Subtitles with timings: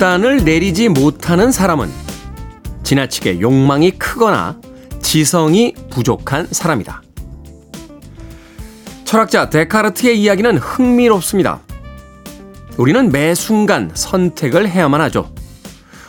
[0.00, 1.90] 결단을 내리지 못하는 사람은
[2.84, 4.58] 지나치게 욕망이 크거나
[5.02, 7.02] 지성이 부족한 사람이다.
[9.04, 11.60] 철학자 데카르트의 이야기는 흥미롭습니다.
[12.78, 15.34] 우리는 매 순간 선택을 해야만 하죠.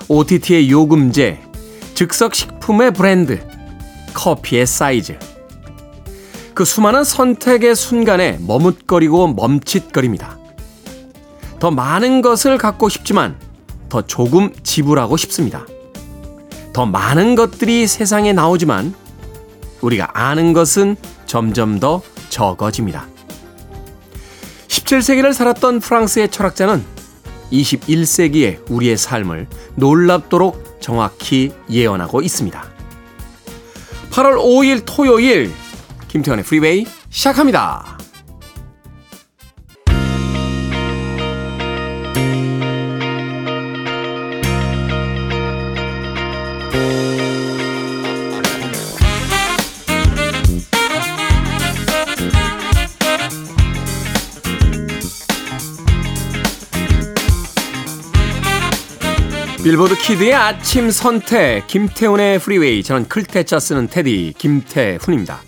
[0.08, 1.42] OTT의 요금제,
[1.94, 3.46] 즉석 식품의 브랜드,
[4.14, 5.20] 커피의 사이즈.
[6.54, 10.40] 그 수많은 선택의 순간에 머뭇거리고 멈칫거립니다.
[11.60, 13.51] 더 많은 것을 갖고 싶지만
[13.92, 15.66] 더 조금 지불하고 싶습니다.
[16.72, 18.96] 더 많은 것들이 세상에 나오지만
[19.82, 23.06] 우리가 아는 것은 점점 더 적어집니다.
[24.70, 26.82] 17세기를 살았던 프랑스의 철학자는
[27.52, 32.64] 21세기의 우리의 삶을 놀랍도록 정확히 예언하고 있습니다.
[34.12, 35.52] 8월 5일 토요일
[36.08, 38.01] 김태현의 프리웨이 시작합니다.
[59.72, 65.40] 빌보드 키드의 아침 선택 김태훈의 프리웨이 저는 클테짜 쓰는 디제이 김태훈입니다.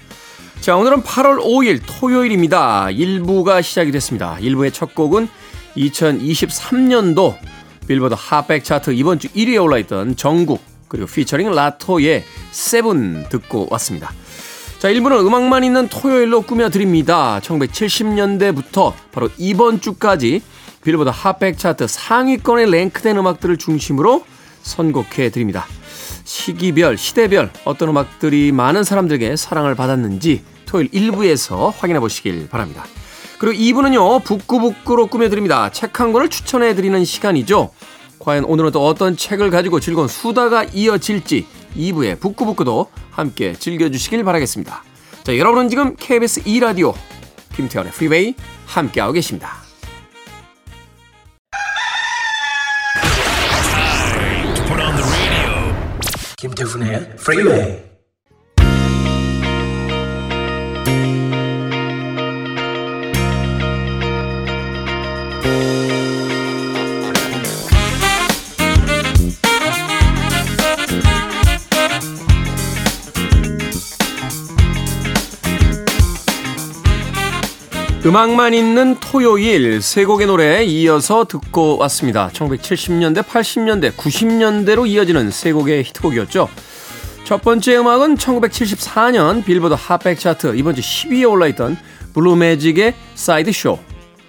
[0.61, 2.85] 자 오늘은 8월 5일 토요일입니다.
[2.85, 4.37] 1부가 시작이 됐습니다.
[4.39, 5.27] 1부의 첫 곡은
[5.75, 7.35] 2023년도
[7.85, 14.13] 빌보드 핫백 차트 이번 주 1위에 올라있던 정국 그리고 피처링 라토의 Seven 듣고 왔습니다.
[14.79, 17.41] 자 1부는 음악만 있는 토요일로 꾸며드립니다.
[17.43, 20.41] 1970년대부터 바로 이번 주까지
[20.83, 24.25] 빌보드 핫백 차트 상위권에 랭크된 음악들을 중심으로
[24.61, 25.65] 선곡해 드립니다.
[26.23, 32.85] 시기별, 시대별 어떤 음악들이 많은 사람들에게 사랑을 받았는지 토요일 1부에서 확인해 보시길 바랍니다.
[33.39, 35.69] 그리고 2부는요, 북구북구로 꾸며드립니다.
[35.69, 37.71] 책 한 권을 추천해 드리는 시간이죠.
[38.19, 41.45] 과연 오늘은 또 어떤 책을 가지고 즐거운 수다가 이어질지
[41.75, 44.83] 2부의 북구북구도 함께 즐겨주시길 바라겠습니다.
[45.23, 46.93] 자, 여러분은 지금 KBS 2라디오
[47.55, 49.62] 김태현의 프리웨이 함께하고 계십니다.
[56.77, 57.92] 김태
[78.05, 82.27] 음악만 있는 토요일 세 곡의 노래 이어서 듣고 왔습니다.
[82.33, 86.49] 1970년대, 80년대, 90년대로 이어지는 세 곡의 히트곡이었죠.
[87.23, 91.77] 첫 번째 음악은 1974년 빌보드 핫백 차트 이번 주 10위에 올라있던
[92.13, 93.79] 블루매직의 Sideshow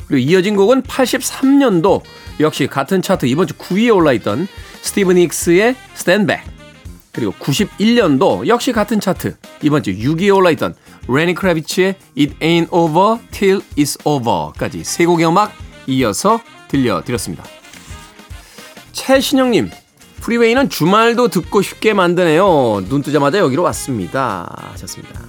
[0.07, 2.03] 그리고 이어진 곡은 83년도
[2.39, 4.47] 역시 같은 차트 이번 주 9위에 올라있던
[4.83, 6.43] 스티비 닉스의 Stand Back
[7.11, 10.77] 그리고 91년도 역시 같은 차트 이번 주 6위에 올라있던
[11.09, 15.53] 레니 크라비치의 It Ain't Over Till It's Over까지 세 곡의 음악
[15.87, 17.45] 이어서 들려드렸습니다.
[18.93, 19.71] 최신영님,
[20.21, 22.85] 프리웨이는 주말도 듣고 싶게 만드네요.
[22.89, 24.51] 눈 뜨자마자 여기로 왔습니다.
[24.73, 25.21] 하셨습니다.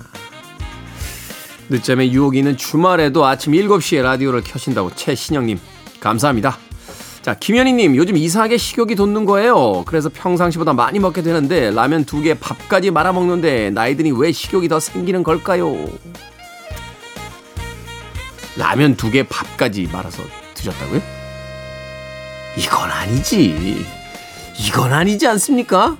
[1.69, 5.59] 늦잠에 유혹이 있는 주말에도 아침 7시에 라디오를 켜신다고 최신영님,
[5.99, 6.57] 감사합니다.
[7.25, 9.81] 자, 김현희님, 요즘 이상하게 식욕이 돋는 거예요.
[9.87, 14.67] 그래서 평상시보다 많이 먹게 되는데, 라면 두 개 밥까지 말아 먹는데, 나이 드니 왜 식욕이
[14.67, 15.73] 더 생기는 걸까요?
[18.57, 20.21] 라면 두 개 밥까지 말아서
[20.53, 21.01] 드셨다고요?
[22.59, 23.83] 이건 아니지.
[24.59, 25.97] 이건 아니지 않습니까?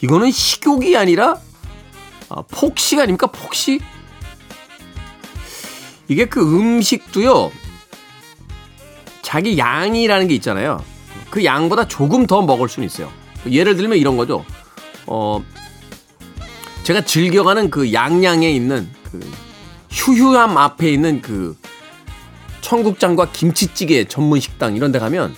[0.00, 1.36] 이거는 식욕이 아니라,
[2.28, 3.28] 아, 폭식 아닙니까?
[3.28, 3.80] 폭식?
[6.08, 7.52] 이게 그 음식도요,
[9.24, 10.84] 자기 양이라는 게 있잖아요.
[11.30, 13.10] 그 양보다 조금 더 먹을 수는 있어요.
[13.50, 14.44] 예를 들면 이런 거죠.
[15.06, 15.42] 어,
[16.84, 19.18] 제가 즐겨가는 그 양양에 있는 그
[19.90, 21.56] 휴휴함 앞에 있는 그
[22.60, 25.34] 청국장과 김치찌개 전문 식당 이런 데 가면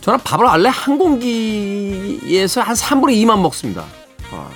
[0.00, 3.84] 저는 밥을 원래 한 공기에서 한 3분의 2만 먹습니다.
[4.30, 4.50] 어,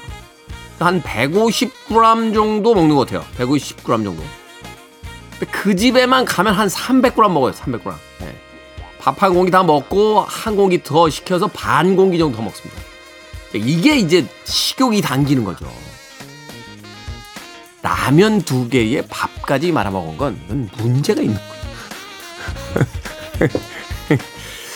[0.79, 3.25] 한 150g 정도 먹는 것 같아요.
[3.37, 4.23] 150g 정도.
[5.51, 7.53] 그 집에만 가면 한 300g 먹어요.
[7.53, 7.95] 300g.
[8.21, 8.37] 네.
[8.99, 12.81] 밥한 공기 다 먹고 한 공기 더 시켜서 반 공기 정도 더 먹습니다.
[13.55, 15.71] 이게 이제 식욕이 당기는 거죠.
[17.83, 21.63] 라면 두 개에 밥까지 말아 먹은 건 문제가 있는 거예요.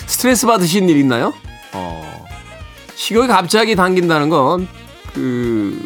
[0.07, 1.33] 스트레스 받으신 일 있나요?
[1.73, 2.27] 어,
[2.97, 4.69] 식욕이 갑자기 당긴다는 건,
[5.15, 5.81] 그,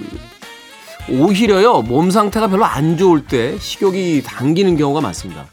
[1.08, 5.46] 오히려요, 몸 상태가 별로 안 좋을 때 식욕이 당기는 경우가 많습니다.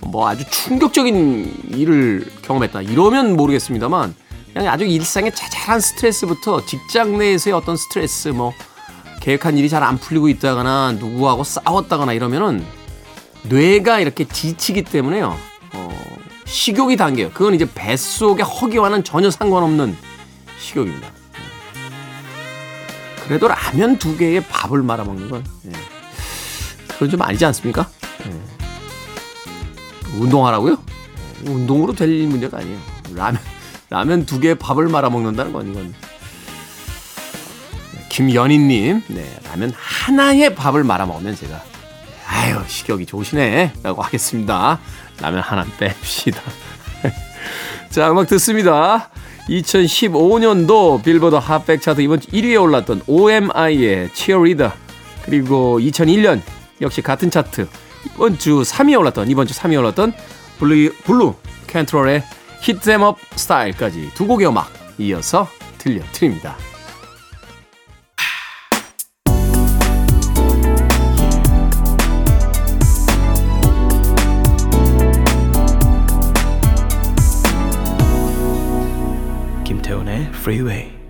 [0.00, 2.82] 뭐 아주 충격적인 일을 경험했다.
[2.82, 4.14] 이러면 모르겠습니다만
[4.52, 8.52] 그냥 아주 일상의 자잘한 스트레스부터 직장 내에서의 어떤 스트레스 뭐
[9.20, 12.64] 계획한 일이 잘 안 풀리고 있다거나 누구하고 싸웠다거나 이러면은
[13.44, 15.36] 뇌가 이렇게 지치기 때문에요.
[15.74, 15.98] 어,
[16.46, 17.30] 식욕이 당겨요.
[17.32, 19.96] 그건 이제 뱃속의 허기와는 전혀 상관없는
[20.58, 21.08] 식욕입니다.
[23.30, 25.70] 그래도 라면 두 개에 밥을 말아 먹는 건 예.
[26.88, 27.88] 그건 좀 아니지 않습니까?
[28.26, 28.32] 예.
[30.18, 30.76] 운동하라고요?
[31.46, 31.48] 예.
[31.48, 32.76] 운동으로 될 문제가 아니에요.
[33.14, 33.40] 라면
[33.88, 35.94] 라면 두 개에 밥을 말아 먹는다는 건 이건
[38.08, 41.62] 김연희님, 네, 라면 하나에 밥을 말아 먹으면 제가
[42.26, 44.80] 아유 식욕이 좋으시네 라고 하겠습니다.
[45.20, 46.40] 라면 하나 뺍시다.
[47.90, 49.08] 자 음악 듣습니다.
[49.48, 54.72] 2015년도 빌보드 핫백 차트 이번 주 1위에 올랐던 OMI의 Cheerleader
[55.24, 56.40] 그리고 2001년
[56.80, 57.68] 역시 같은 차트
[58.14, 60.12] 이번 주 3위에 올랐던 이번 주 3위에 올랐던
[60.58, 61.34] 블루, 블루
[61.66, 62.22] 캔트렐의
[62.62, 65.48] Hit 'Em Up Style까지 두 곡의 음악 이어서
[65.78, 66.69] 들려드립니다.
[80.32, 81.00] Freeway.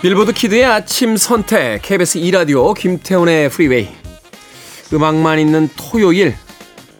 [0.00, 3.88] 빌보드 키드의 아침 선택 KBS 2라디오 김태훈의 프리웨이
[4.92, 6.34] 음악만 있는 토요일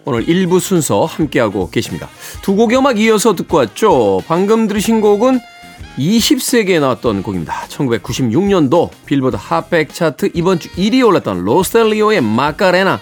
[0.08, 2.08] 오늘 1부 순서 함께하고 계십니다.
[2.40, 4.22] 두 곡의 음악 이어서 듣고 왔죠.
[4.26, 5.38] 방금 들으신 곡은
[5.98, 7.66] 20세기에 나왔던 곡입니다.
[7.68, 13.00] 1996년도 빌보드 핫백 차트 이번 주 1위에 올랐던 로스 델 리오의 마카레나.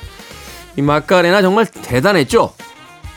[0.76, 2.52] 이 마카레나 정말 대단했죠.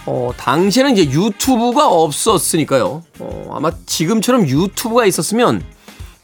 [0.06, 3.01] 어, 당시에는 이제 유튜브가 없었으니까요.
[3.18, 5.63] 어, 아마 지금처럼 유튜브가 있었으면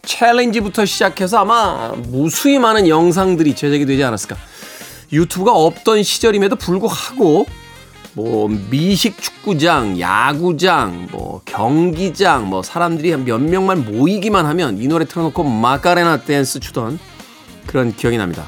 [0.03, 4.35] 챌린지부터 시작해서 아마 무수히 많은 영상들이 제작이 되지 않았을까.
[5.11, 7.45] 유튜브가 없던 시절임에도 불구하고
[8.13, 15.05] 뭐 미식 축구장, 야구장, 뭐 경기장, 뭐 사람들이 한 몇 명만 모이기만 하면 이 노래
[15.05, 16.97] 틀어놓고 마카레나 댄스 추던
[17.67, 18.45] 그런 기억이 납니다.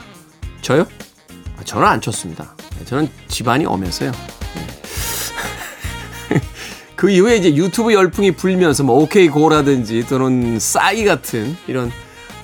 [0.62, 0.86] 저요?
[1.58, 2.56] 아, 저는 안 췄습니다.
[2.80, 4.12] 네, 저는 집안이 엄해서요.
[6.30, 6.42] 네.
[6.96, 11.92] 그 이후에 이제 유튜브 열풍이 불면서 뭐 오케이 고라든지 또는 싸이 같은 이런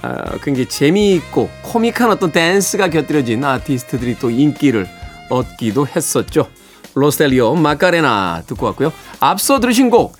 [0.04, 4.88] 어, 굉장히 재미있고 코믹한 어떤 댄스가 곁들여진 아티스트들이 또 인기를
[5.30, 6.48] 얻기도 했었죠.
[6.96, 8.92] 로스 델 리오 마카레나 듣고 왔고요.
[9.20, 10.16] 앞서 들으신 곡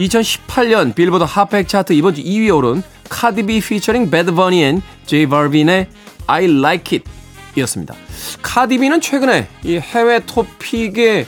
[0.00, 5.88] 2018년 빌보드 핫백 차트 이번 주 2위에 오른 카디비 피처링 배드 버니 and 제이 발빈의
[6.26, 7.10] I Like It
[7.56, 7.94] 이었습니다.
[8.42, 11.26] 카디비는 최근에 이 해외 토픽에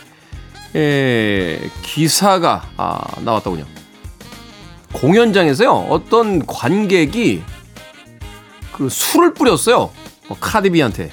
[0.76, 3.64] 에, 기사가 아, 나왔더군요.
[4.93, 7.43] 공연장에서요 어떤 관객이
[8.80, 9.90] 그 술을 뿌렸어요.
[10.30, 11.12] 어, 카디비한테.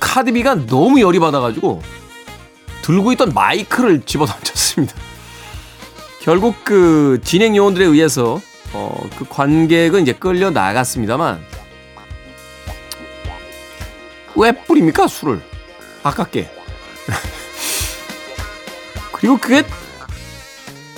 [0.00, 1.82] 카디비가 너무 열이 받아가지고
[2.80, 4.94] 들고 있던 마이크를 집어 던졌습니다.
[6.22, 8.40] 결국 그 진행 요원들에 의해서
[8.72, 11.44] 어, 그 관객은 이제 끌려 나갔습니다만
[14.34, 15.42] 왜 뿌립니까 술을
[16.02, 16.50] 아깝게
[19.12, 19.62] 그리고 그게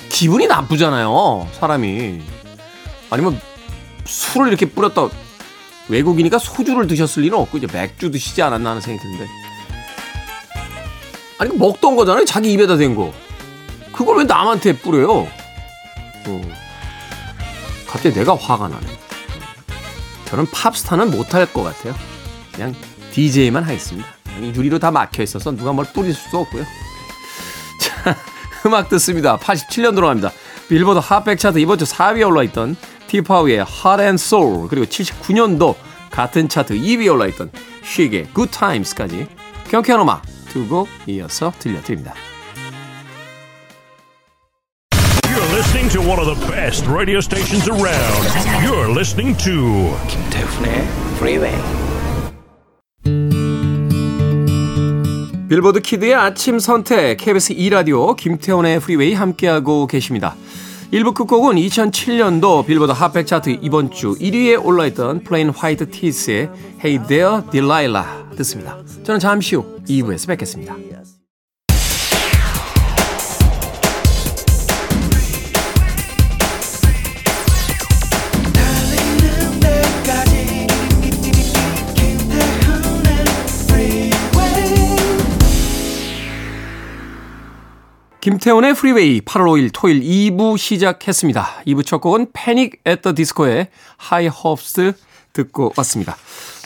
[0.08, 2.22] 기분이 나쁘잖아요 사람이
[3.10, 3.40] 아니면
[4.06, 5.08] 술을 이렇게 뿌렸다
[5.88, 9.30] 외국이니까 소주를 드셨을 리는 없고 이제 맥주 드시지 않았나 하는 생각이 드는데.
[11.38, 12.25] 아니 먹던 거잖아요.
[12.25, 13.12] 자기 입에다 댄 거.
[13.92, 15.21] 그걸 왜 남한테 뿌려요?
[16.26, 16.42] 어.
[17.87, 18.87] 갑자기 내가 화가 나네.
[20.26, 21.95] 저는 팝스타는 못할 것 같아요.
[22.52, 22.75] 그냥
[23.12, 24.07] DJ만 하겠습니다.
[24.40, 26.64] 유리로 다 막혀 있어서 누가 뭘 뿌릴 수도 없고요.
[27.80, 28.16] 자
[28.66, 30.30] 음악 듣습니다 87년도로 갑니다
[30.68, 35.74] 빌보드 핫백 차트 이번 주 4위에 올라있던 티파우의 Heart and Soul 그리고 79년도
[36.10, 37.50] 같은 차트 2위에 올라있던
[37.84, 39.26] 쉬의 Good Times까지
[39.70, 42.14] 경쾌한 음악 두곡 이어서 들려드립니다.
[45.24, 48.28] You're listening to one of the best radio stations around.
[48.64, 50.86] You're listening to 김태훈의
[51.16, 51.88] Freeway.
[55.49, 60.37] 빌보드 키드의 아침 선택 KBS 2라디오 김태훈의 프리웨이 함께하고 계십니다.
[60.93, 66.50] 1부 끝곡은 2007년도 빌보드 핫백 차트 이번 주 1위에 올라있던 플레인 화이트 티즈의
[66.85, 68.78] Hey There Delilah 듣습니다.
[69.05, 70.76] 저는 잠시 후 2부에서 뵙겠습니다.
[88.28, 91.62] 김태훈의 프리웨이 8월 5일 토요일 2부 시작했습니다.
[91.66, 94.92] 2부 첫 곡은 패닉 앳 더 디스코의 High Hopes
[95.32, 96.14] 듣고 왔습니다.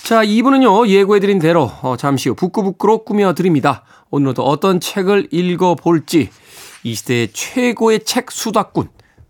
[0.03, 3.85] 자, 2부는요, 예고해드린 대로 어, 잠시 후 북끄북끄로 꾸며드립니다.
[4.11, 6.31] 오늘은 또 어떤 책을 읽어볼지
[6.83, 8.89] 이 시대의 최고의 책 수다꾼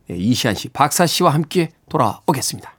[0.09, 2.73] 네, 이시한 씨, 박사 씨와 함께 돌아오겠습니다.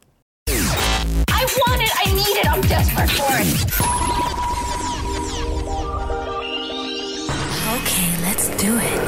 [7.75, 9.02] Okay, let's do it.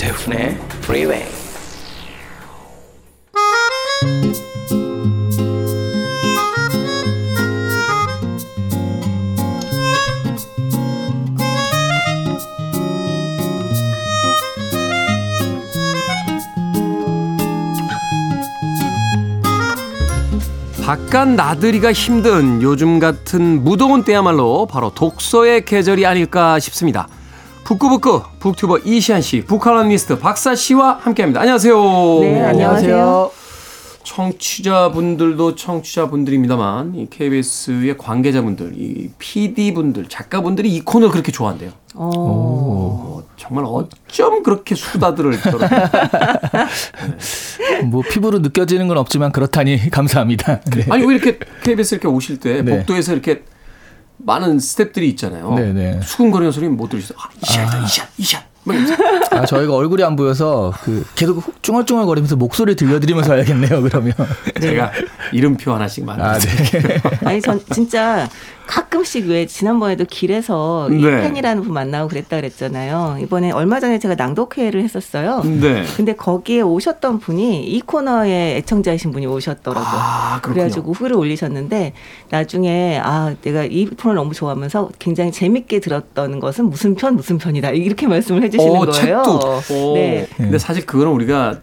[0.00, 1.24] 김태훈의 Freeway.
[20.82, 27.06] 바깥 나들이가 힘든 요즘 같은 무더운 때야말로 바로 독서의 계절이 아닐까 싶습니다.
[27.70, 31.40] 북구북구 북튜버 이시안 씨, 북칼럼니스트 박사 씨와 함께합니다.
[31.40, 32.18] 안녕하세요.
[32.20, 33.30] 네, 안녕하세요.
[34.02, 41.70] 청취자분들도 청취자분들입니다만 이 KBS의 관계자분들, 이 PD분들, 작가분들이 이 코너를 그렇게 좋아한대요.
[41.94, 45.58] 어, 정말 어쩜 그렇게 수다들을 떨어
[47.86, 50.60] 뭐 피부로 느껴지는 건 없지만 그렇다니 감사합니다.
[50.74, 50.86] 네.
[50.90, 52.78] 아니 왜 이렇게 KBS 이렇게 오실 때 네.
[52.78, 53.44] 복도에서 이렇게
[54.24, 55.54] 많은 스탭들이 있잖아요.
[55.54, 56.00] 네, 네.
[56.02, 57.14] 수근거리는 소리 못 들으시죠?
[57.18, 58.50] 아, 이샷, 이샷, 이샷.
[58.64, 58.96] 막 이러면서.
[59.36, 63.82] 아, 저희가 얼굴이 안 보여서 그 계속 쭝얼쭝얼 거리면서 목소리 들려드리면서 해야겠네요.
[63.82, 64.12] 그러면.
[64.60, 64.92] 제가
[65.32, 66.82] 이름표 하나씩 아, 만들었어요.
[66.82, 67.02] 네.
[67.24, 68.28] 아니 전 진짜
[68.70, 71.22] 가끔씩 왜 지난번에도 길에서 이 네.
[71.22, 73.18] 팬이라는 분 만나고 그랬다 그랬잖아요.
[73.20, 75.42] 이번에 얼마 전에 제가 낭독회를 했었어요.
[75.42, 75.82] 네.
[75.96, 79.84] 근데 거기에 오셨던 분이 이 코너의 애청자이신 분이 오셨더라고요.
[79.84, 80.40] 아.
[80.40, 81.94] 그래가지고 후를 올리셨는데
[82.28, 87.70] 나중에 아 내가 이 프로를 너무 좋아하면서 굉장히 재밌게 들었던 것은 무슨 편 무슨 편이다
[87.70, 88.92] 이렇게 말씀을 해주시는 오, 거예요.
[88.92, 89.62] 책도.
[89.74, 89.94] 오.
[89.94, 90.28] 네.
[90.36, 91.58] 근데 사실 그거는 우리가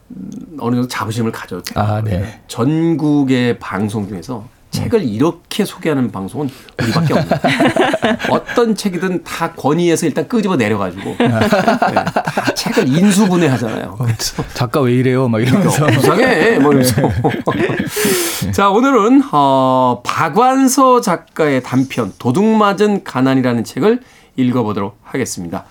[0.59, 1.81] 어느 정도 자부심을 가져도 돼요.
[1.81, 2.41] 아, 네.
[2.47, 6.49] 전국의 방송 중에서 책을 이렇게 소개하는 방송은
[6.81, 7.37] 우리밖에 없는.
[8.29, 13.95] 어떤 책이든 다 권위에서 일단 끄집어 내려가지고 네, 다 책을 인수분해하잖아요.
[13.97, 15.27] 그래서 작가 왜 이래요?
[15.27, 15.85] 막 이러면서.
[15.85, 16.59] 그러니까 이상해.
[16.59, 17.01] 뭐 이러면서.
[18.53, 24.01] 자, 오늘은, 어, 박완서 작가의 단편, 도둑맞은 가난이라는 책을
[24.35, 25.65] 읽어보도록 하겠습니다.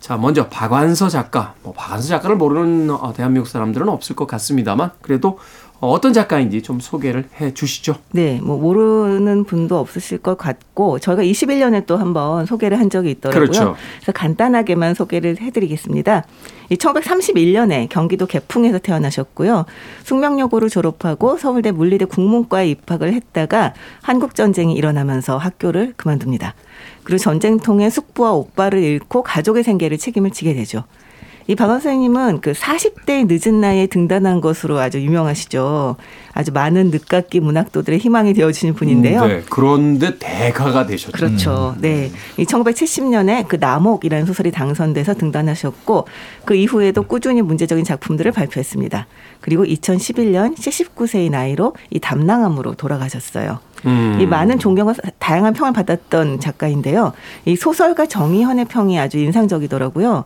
[0.00, 1.54] 자, 먼저 박완서 작가.
[1.62, 5.38] 뭐, 박완서 작가를 모르는 어, 대한민국 사람들은 없을 것 같습니다만, 그래도
[5.80, 7.96] 어, 어떤 작가인지 좀 소개를 해 주시죠.
[8.12, 13.46] 네, 뭐 모르는 분도 없으실 것 같고 저희가 21년에 또 한번 소개를 한 적이 있더라고요.
[13.46, 13.76] 그렇죠.
[13.96, 16.24] 그래서 간단하게만 소개를 해드리겠습니다.
[16.70, 19.66] 이 1931년에 경기도 개풍에서 태어나셨고요.
[20.04, 26.54] 숙명여고를 졸업하고 서울대 물리대 국문과에 입학을 했다가 한국 전쟁이 일어나면서 학교를 그만둡니다.
[27.02, 30.84] 그리고 전쟁통에 숙부와 오빠를 잃고 가족의 생계를 책임을 지게 되죠.
[31.46, 35.96] 이 박원 선생님은 그 40대의 늦은 나이에 등단한 것으로 아주 유명하시죠.
[36.32, 39.26] 아주 많은 늦깎이 문학도들의 희망이 되어주신 분인데요.
[39.26, 41.12] 네, 그런데 대가가 되셨죠.
[41.12, 41.76] 그렇죠.
[41.80, 42.10] 네.
[42.38, 46.08] 이 1970년에 그 남옥이라는 소설이 당선돼서 등단하셨고
[46.44, 49.06] 그 이후에도 꾸준히 문제적인 작품들을 발표했습니다.
[49.40, 53.58] 그리고 2011년 79세의 나이로 이 담낭암으로 돌아가셨어요.
[53.86, 54.18] 음.
[54.18, 57.12] 이 많은 존경과 다양한 평을 받았던 작가인데요.
[57.44, 60.24] 이 소설가 정의현의 평이 아주 인상적이더라고요.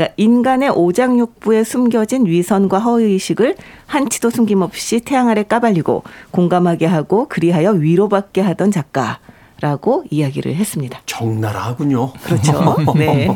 [0.00, 8.40] 그러니까 인간의 오장육부에 숨겨진 위선과 허의식을 한치도 숨김없이 태양 아래 까발리고 공감하게 하고 그리하여 위로받게
[8.40, 9.18] 하던 작가
[9.60, 11.02] 라고 이야기를 했습니다.
[11.04, 12.14] 적나라하군요.
[12.14, 12.76] 그렇죠.
[12.96, 13.28] 네.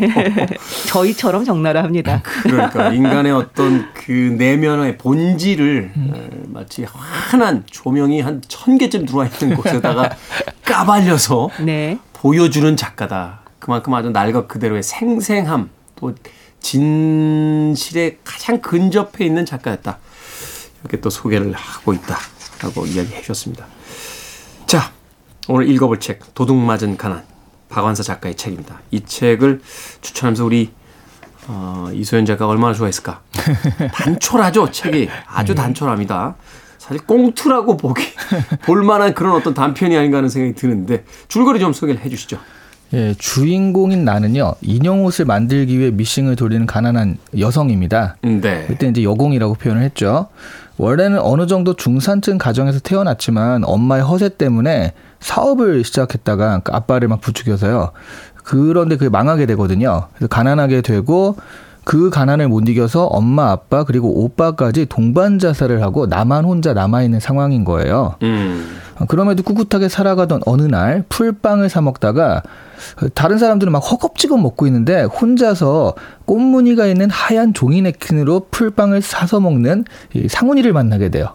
[0.89, 2.23] 저희처럼 적나라합니다.
[2.45, 9.55] 그러니까 인간의 어떤 그 내면의 본질을 어, 마치 환한 조명이 한 천 개쯤 들어와 있는
[9.55, 10.09] 곳에다가
[10.65, 11.99] 까발려서 네.
[12.15, 13.41] 보여주는 작가다.
[13.59, 16.15] 그만큼 아주 날것 그대로의 생생함 또
[16.65, 19.99] 진실에 가장 근접해 있는 작가였다.
[20.81, 22.17] 이렇게 또 소개를 하고 있다
[22.63, 23.67] 라고 이야기해 주셨습니다.
[24.67, 24.91] 자,
[25.47, 27.23] 오늘 읽어볼 책 도둑맞은 가난
[27.69, 28.81] 박완서 작가의 책입니다.
[28.91, 29.61] 이 책을
[30.01, 30.73] 추천하면서 우리
[31.49, 33.21] 어, 이소연 작가가 얼마나 좋아했을까?
[33.93, 35.11] 단촐하죠, 책이.
[35.27, 36.37] 아주 단촐합니다.
[36.79, 38.03] 사실 꽁투라고 보기,
[38.65, 42.39] 볼만한 그런 어떤 단편이 아닌가 하는 생각이 드는데, 줄거리 좀 소개를 해 주시죠.
[42.95, 48.17] 예, 주인공인 나는요, 인형 옷을 만들기 위해 미싱을 돌리는 가난한 여성입니다.
[48.23, 48.65] 네.
[48.69, 50.29] 그때 이제 여공이라고 표현을 했죠.
[50.77, 57.91] 원래는 어느 정도 중산층 가정에서 태어났지만 엄마의 허세 때문에 사업을 시작했다가 그 아빠를 막 부추겨서요.
[58.45, 60.09] 그런데 그게 망하게 되거든요.
[60.15, 61.37] 그래서 가난하게 되고
[61.85, 67.21] 그 가난을 못 이겨서 엄마, 아빠 그리고 오빠까지 동반 자살을 하고 나만 혼자 남아 있는
[67.21, 68.17] 상황인 거예요.
[68.23, 68.79] 음.
[68.99, 72.43] 어, 그럼에도 꿋꿋하게 살아가던 어느 날 풀빵을 사 먹다가
[73.15, 75.95] 다른 사람들은 막 허겁지겁 먹고 있는데 혼자서
[76.27, 81.35] 꽃무늬가 있는 하얀 종이 냅킨으로 풀빵을 사서 먹는 이 상훈이를 만나게 돼요.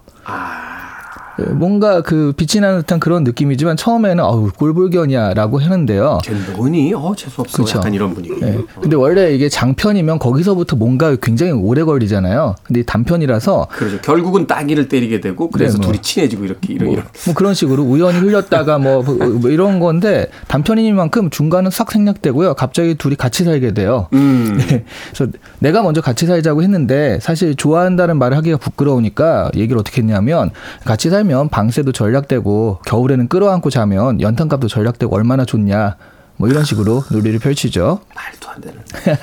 [1.53, 6.19] 뭔가 그 빛이 나는 듯한 그런 느낌이지만 처음에는 어우 꼴불견이야라고 했는데요.
[6.23, 6.93] 걔 뭐니?
[6.93, 7.63] 어 재수 없어.
[7.63, 7.79] 그쵸.
[7.79, 8.35] 약간 이런 분위기.
[8.41, 8.59] 예.
[8.81, 12.55] 근데 원래 이게 장편이면 거기서부터 뭔가 굉장히 오래 걸리잖아요.
[12.63, 14.01] 근데 이 단편이라서 그렇죠.
[14.01, 15.87] 결국은 따기를 때리게 되고 그래서 네, 뭐.
[15.87, 17.05] 둘이 친해지고 이렇게 이런 이런.
[17.25, 22.53] 뭐 그런 식으로 우연히 흘렸다가 뭐, 뭐 이런 건데 단편이니만큼 중간은 싹 생략되고요.
[22.55, 24.07] 갑자기 둘이 같이 살게 돼요.
[24.13, 24.57] 음.
[24.59, 24.83] 네.
[25.13, 30.51] 그래서 내가 먼저 같이 살자고 했는데 사실 좋아한다는 말을 하기가 부끄러우니까 얘기를 어떻게 했냐면
[30.85, 35.95] 같이 살면 방세도 전략되고 겨울에는 끌어안고 자면 연탄값도 전략되고 얼마나 좋냐
[36.37, 37.99] 뭐 이런 식으로 논리를 펼치죠.
[38.15, 38.79] 말도 안 되는.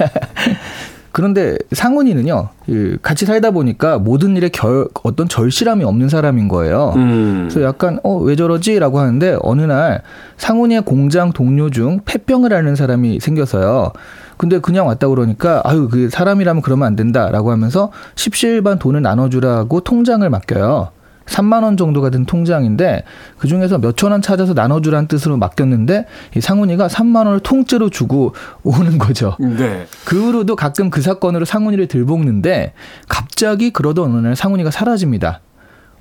[1.13, 6.93] 그런데 상훈이는요, 이 같이 살다 보니까 모든 일에 결, 어떤 절실함이 없는 사람인 거예요.
[6.97, 7.49] 음.
[7.49, 10.03] 그래서 약간 어 왜 저러지 라고 하는데 어느 날
[10.37, 13.93] 상훈이의 공장 동료 중 폐병을 앓는 사람이 생겨서요.
[14.37, 19.81] 근데 그냥 왔다 그러니까 아유 그 사람이라면 그러면 안 된다 라고 하면서 십시일반 돈을 나눠주라고
[19.81, 20.91] 통장을 맡겨요.
[21.27, 23.03] 3만 원 정도가 든 통장인데
[23.39, 26.07] 그 중에서 몇천 원 찾아서 나눠주라는 뜻으로 맡겼는데
[26.37, 29.37] 이 상훈이가 3만 원을 통째로 주고 오는 거죠.
[29.41, 29.87] 네.
[30.05, 32.73] 그 후로도 가끔 그 사건으로 상훈이를 들볶는데
[33.09, 35.41] 갑자기 그러던 어느 날 상훈이가 사라집니다.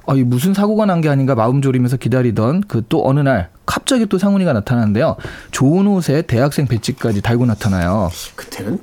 [0.08, 4.05] 아, 이 무슨 사고가 난 게 아닌가 마음 졸이면서 기다리던 그 또 어느 날 갑자기
[4.05, 5.16] 또 상훈이가 나타나는데요.
[5.50, 8.11] 좋은 옷에 대학생 배지까지 달고 나타나요.
[8.35, 8.77] 그때는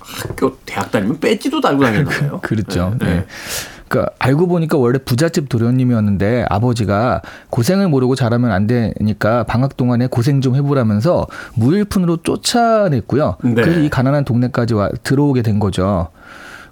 [0.00, 2.40] 학교 대학 다니면 배지도 달고 다녔나요?
[2.42, 2.94] 그렇죠.
[2.98, 3.06] 네.
[3.06, 3.26] 네.
[3.94, 10.40] 그러니까 알고 보니까 원래 부잣집 도련님이었는데 아버지가 고생을 모르고 자라면 안 되니까 방학 동안에 고생
[10.40, 13.36] 좀 해보라면서 무일푼으로 쫓아냈고요.
[13.44, 13.54] 네.
[13.54, 16.08] 그래서 이 가난한 동네까지 와 들어오게 된 거죠.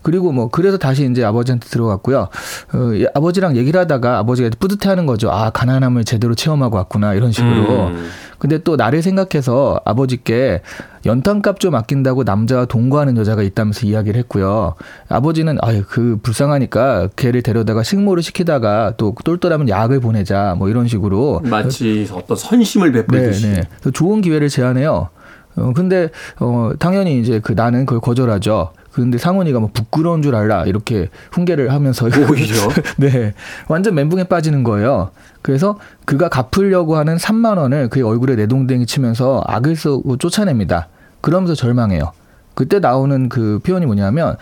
[0.02, 2.28] 그리고 뭐 그래서 다시 이제 아버지한테 들어갔고요.
[2.74, 5.30] 어, 이 아버지랑 얘기를 하다가 아버지가 뿌듯해하는 거죠.
[5.30, 7.86] 아 가난함을 제대로 체험하고 왔구나 이런 식으로.
[7.88, 8.08] 음.
[8.38, 10.62] 근데 또 나를 생각해서 아버지께
[11.06, 14.74] 연탄값 좀 아낀다고 남자와 동거하는 여자가 있다면서 이야기를 했고요.
[15.08, 21.40] 아버지는 아유 그 불쌍하니까 걔를 데려다가 식모를 시키다가 또 똘똘하면 약을 보내자 뭐 이런 식으로
[21.44, 23.46] 마치 어떤 선심을 베풀듯이.
[23.46, 23.90] 네, 네.
[23.92, 25.10] 좋은 기회를 제안해요.
[25.56, 26.08] 어, 근데,
[26.40, 28.72] 어, 당연히 이제 그 나는 그걸 거절하죠.
[28.92, 32.54] 근데 상훈이가 뭐 부끄러운 줄 알라 이렇게 훈계를 하면서 오히려?
[32.98, 33.32] 네
[33.68, 35.10] 완전 멘붕에 빠지는 거예요.
[35.40, 40.88] 그래서 그가 갚으려고 하는 3만 원을 그의 얼굴에 내동댕이 치면서 악을 쓰고 쫓아냅니다.
[41.20, 42.12] 그러면서 절망해요.
[42.54, 44.36] 그때 나오는 그 표현이 뭐냐면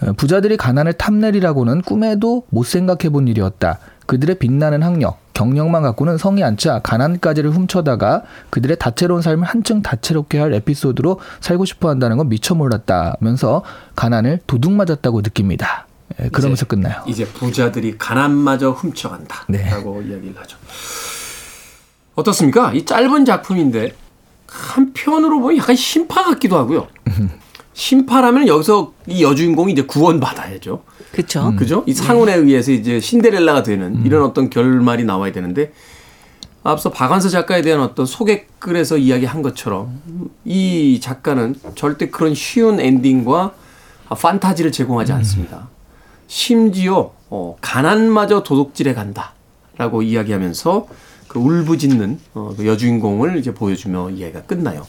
[0.00, 3.78] 어, 부자들이 가난을 탐내리라고는 꿈에도 못 생각해 본 일이었다.
[4.06, 10.54] 그들의 빛나는 학력, 경력만 갖고는 성이 않자 가난까지를 훔쳐다가 그들의 다채로운 삶을 한층 다채롭게 할
[10.54, 13.62] 에피소드로 살고 싶어 한다는 건 미처 몰랐다면서
[13.96, 15.86] 가난을 도둑 맞았다고 느낍니다.
[16.22, 17.02] 예, 그러면서 이제- 끝나요.
[17.06, 19.44] 이제 부자들이 가난마저 훔쳐간다.
[19.48, 19.68] 네.
[19.68, 20.56] 라고 이야기를 하죠.
[22.14, 22.72] 어떻습니까?
[22.72, 23.94] 이 짧은 작품인데
[24.48, 26.86] 한편으로 보면 약간 심파 같기도 하고요.
[27.76, 30.82] 심파라면 여기서 이 여주인공이 이제 구원받아야죠.
[31.12, 31.54] 그렇죠.
[31.56, 31.84] 그죠?
[31.86, 35.72] 이 상훈에 의해서 이제 신데렐라가 되는 이런 어떤 결말이 나와야 되는데
[36.62, 40.00] 앞서 박완서 작가에 대한 어떤 소개글에서 이야기한 것처럼
[40.46, 43.52] 이 작가는 절대 그런 쉬운 엔딩과
[44.08, 45.68] 판타지를 제공하지 않습니다.
[46.28, 50.88] 심지어 어, 가난마저 도둑질해 간다라고 이야기하면서
[51.28, 54.86] 그 울부짖는 어, 그 여주인공을 이제 보여주며 이야기가 끝나요.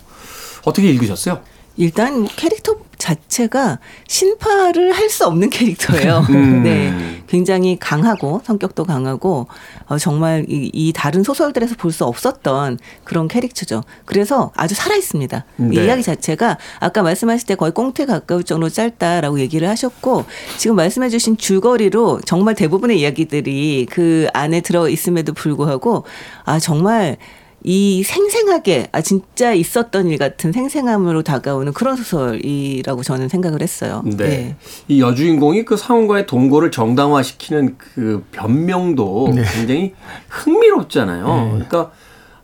[0.66, 1.42] 어떻게 읽으셨어요?
[1.78, 6.26] 일단 뭐 캐릭터 자체가 신파를 할 수 없는 캐릭터예요.
[6.30, 6.64] 음.
[6.64, 6.92] 네,
[7.28, 9.48] 굉장히 강하고 성격도 강하고
[9.88, 13.84] 어, 정말 이, 이 다른 소설들에서 볼 수 없었던 그런 캐릭터죠.
[14.06, 15.46] 그래서 아주 살아 있습니다.
[15.60, 15.86] 이 네.
[15.86, 20.26] 이야기 자체가 아까 말씀하실 때 거의 꽁트에 가까울 정도로 짧다라고 얘기를 하셨고
[20.58, 26.04] 지금 말씀해주신 줄거리로 정말 대부분의 이야기들이 그 안에 들어 있음에도 불구하고
[26.44, 27.18] 아 정말
[27.64, 34.04] 이 생생하게 아 진짜 있었던 일 같은 생생함으로 다가오는 그런 소설이라고 저는 생각을 했어요.
[34.06, 34.56] 네.
[34.88, 39.94] 이 여주인공이 그 상훈과의 동거를 정당화시키는 그 변명도 굉장히
[40.30, 41.50] 흥미롭잖아요.
[41.52, 41.92] 그러니까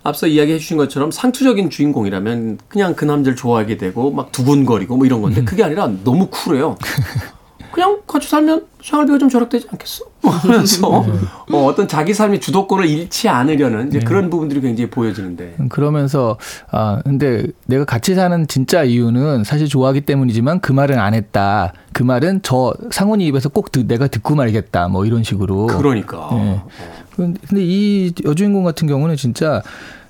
[0.03, 5.21] 앞서 이야기해 주신 것처럼 상투적인 주인공이라면 그냥 그 남자를 좋아하게 되고 막 두근거리고 뭐 이런
[5.21, 6.77] 건데 그게 아니라 너무 쿨해요.
[7.73, 10.05] 그냥 같이 살면 생활비가 좀 절약되지 않겠어?
[10.21, 10.87] 하면서
[11.51, 16.37] 어, 어떤 자기 삶의 주도권을 잃지 않으려는 이제 그런 부분들이 굉장히 보여지는데 그러면서
[16.71, 21.73] 아 근데 내가 같이 사는 진짜 이유는 사실 좋아하기 때문이지만 그 말은 안 했다.
[21.93, 24.87] 그 말은 저 상훈이 입에서 꼭 듣- 내가 듣고 말겠다.
[24.87, 25.67] 뭐 이런 식으로.
[25.67, 26.61] 그러니까 네.
[27.15, 29.61] 근데 근데 이 여주인공 같은 경우는 진짜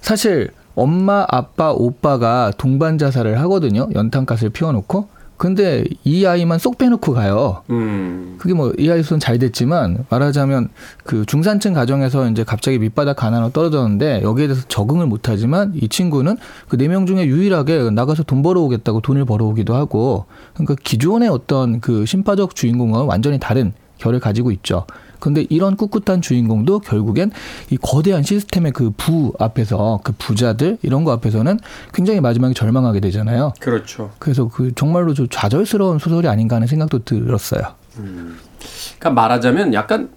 [0.01, 3.87] 사실 엄마, 아빠, 오빠가 동반 자살을 하거든요.
[3.95, 5.07] 연탄가스를 피워놓고.
[5.43, 7.63] 근데 이 아이만 쏙 빼놓고 가요.
[7.69, 8.35] 음.
[8.39, 10.69] 그게 뭐 이 아이 손 잘 됐지만 말하자면
[11.03, 16.37] 그 중산층 가정에서 이제 갑자기 밑바닥 가난으로 떨어졌는데 여기에 대해서 적응을 못하지만 이 친구는
[16.69, 22.05] 그 네 명 중에 유일하게 나가서 돈 벌어오겠다고 돈을 벌어오기도 하고 그러니까 기존의 어떤 그
[22.05, 24.85] 신파적 주인공과는 완전히 다른 결을 가지고 있죠.
[25.23, 27.31] 근데 이런 꿋꿋한 주인공도 결국엔
[27.69, 31.59] 이 거대한 시스템의 그 부 앞에서 그 부자들 이런 거 앞에서는
[31.93, 33.53] 굉장히 마지막에 절망하게 되잖아요.
[33.59, 34.11] 그렇죠.
[34.19, 37.61] 그래서 그 정말로 좀 좌절스러운 소설이 아닌가 하는 생각도 들었어요.
[37.95, 40.09] 그러니까 말하자면 약간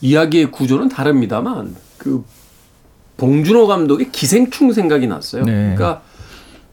[0.00, 2.24] 이야기의 구조는 다릅니다만 그
[3.16, 5.44] 봉준호 감독의 기생충 생각이 났어요.
[5.44, 5.74] 네.
[5.74, 6.02] 그러니까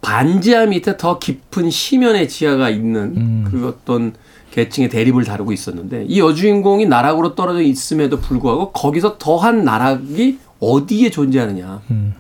[0.02, 3.48] 반지하 밑에 더 깊은 심연의 지하가 있는 음.
[3.50, 4.14] 그 어떤
[4.52, 11.82] 계층의 대립을 다루고 있었는데 이 여주인공이 나락으로 떨어져 있음에도 불구하고 거기서 더한 나락이 어디에 존재하느냐.
[11.92, 12.16] 음.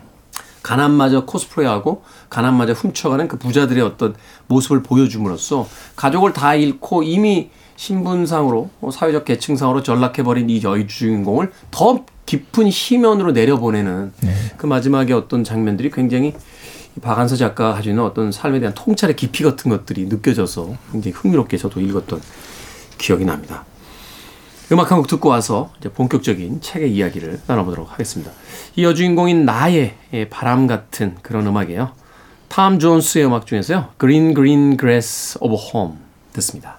[0.61, 4.15] 가난마저 코스프레하고 가난마저 훔쳐가는 그 부자들의 어떤
[4.47, 12.03] 모습을 보여줌으로써 가족을 다 잃고 이미 신분상으로 뭐 사회적 계층상으로 전락해버린 이 여주 주인공을 더
[12.25, 14.11] 깊은 심연으로 내려보내는
[14.57, 16.33] 그 마지막에 어떤 장면들이 굉장히 이
[17.01, 21.79] 박한서 작가가 가지고 있는 어떤 삶에 대한 통찰의 깊이 같은 것들이 느껴져서 굉장히 흥미롭게 저도
[21.81, 22.21] 읽었던
[22.97, 23.65] 기억이 납니다.
[24.71, 28.31] 음악 한 곡 듣고 와서 이제 본격적인 책의 이야기를 나눠보도록 하겠습니다.
[28.75, 31.91] 이 여주인공인 나의 예, 바람 같은 그런 음악이에요.
[32.49, 33.89] 톰 존스의 음악 중에서요.
[33.99, 35.95] Green Green Grass of Home
[36.33, 36.77] 듣습니다.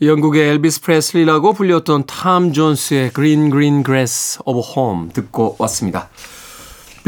[0.00, 6.08] 영국의 엘비스 프레슬리라고 불렸던 톰 존스의 Green Green Grass of Home 듣고 왔습니다.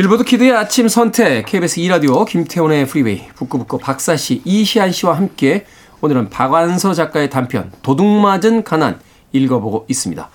[0.01, 5.67] 빌보드 키드의 아침 선택 KBS 2라디오 김태훈의 프리웨이 북끄북끄 박사씨 이시한 씨와 함께
[6.01, 8.99] 오늘은 박완서 작가의 단편 도둑맞은 가난
[9.33, 10.31] 읽어보고 있습니다.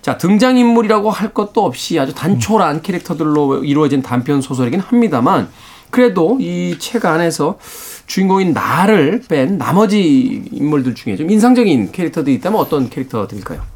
[0.00, 5.50] 자 등장인물이라고 할 것도 없이 아주 단촐한 캐릭터들로 이루어진 단편 소설이긴 합니다만
[5.90, 7.58] 그래도 이 책 안에서
[8.06, 13.69] 주인공인 나를 뺀 나머지 인물들 중에 좀 인상적인 캐릭터들이 있다면 어떤 캐릭터들일까요?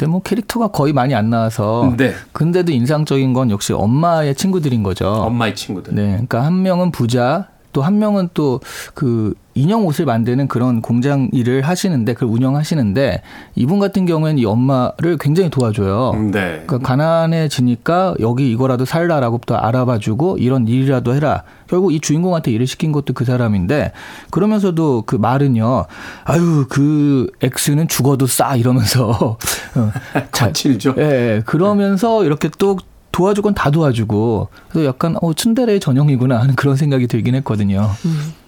[0.00, 2.14] 근데 뭐 캐릭터가 거의 많이 안 나와서 네.
[2.32, 5.06] 근데도 인상적인 건 역시 엄마의 친구들인 거죠.
[5.06, 5.94] 엄마의 친구들.
[5.94, 8.60] 네, 그러니까 한 명은 부자, 또 한 명은 또
[8.94, 13.20] 그 인형 옷을 만드는 그런 공장 일을 하시는데 그걸 운영하시는데
[13.56, 16.12] 이분 같은 경우에는 이 엄마를 굉장히 도와줘요.
[16.32, 16.62] 네.
[16.66, 21.42] 그러니까 가난해지니까 여기 이거라도 살라라고 또 알아봐주고 이런 일이라도 해라.
[21.68, 23.92] 결국 이 주인공한테 일을 시킨 것도 그 사람인데
[24.30, 25.86] 그러면서도 그 말은요.
[26.24, 29.36] 아유 그 X는 죽어도 싸 이러면서
[29.76, 29.92] 어,
[30.32, 30.94] 자- 거칠죠.
[30.98, 31.02] 예,
[31.36, 31.42] 예.
[31.44, 32.76] 그러면서 이렇게 또
[33.12, 37.90] 도와주건 다 도와주고 그래서 약간 어 츤데레 전형이구나 하는 그런 생각이 들긴 했거든요.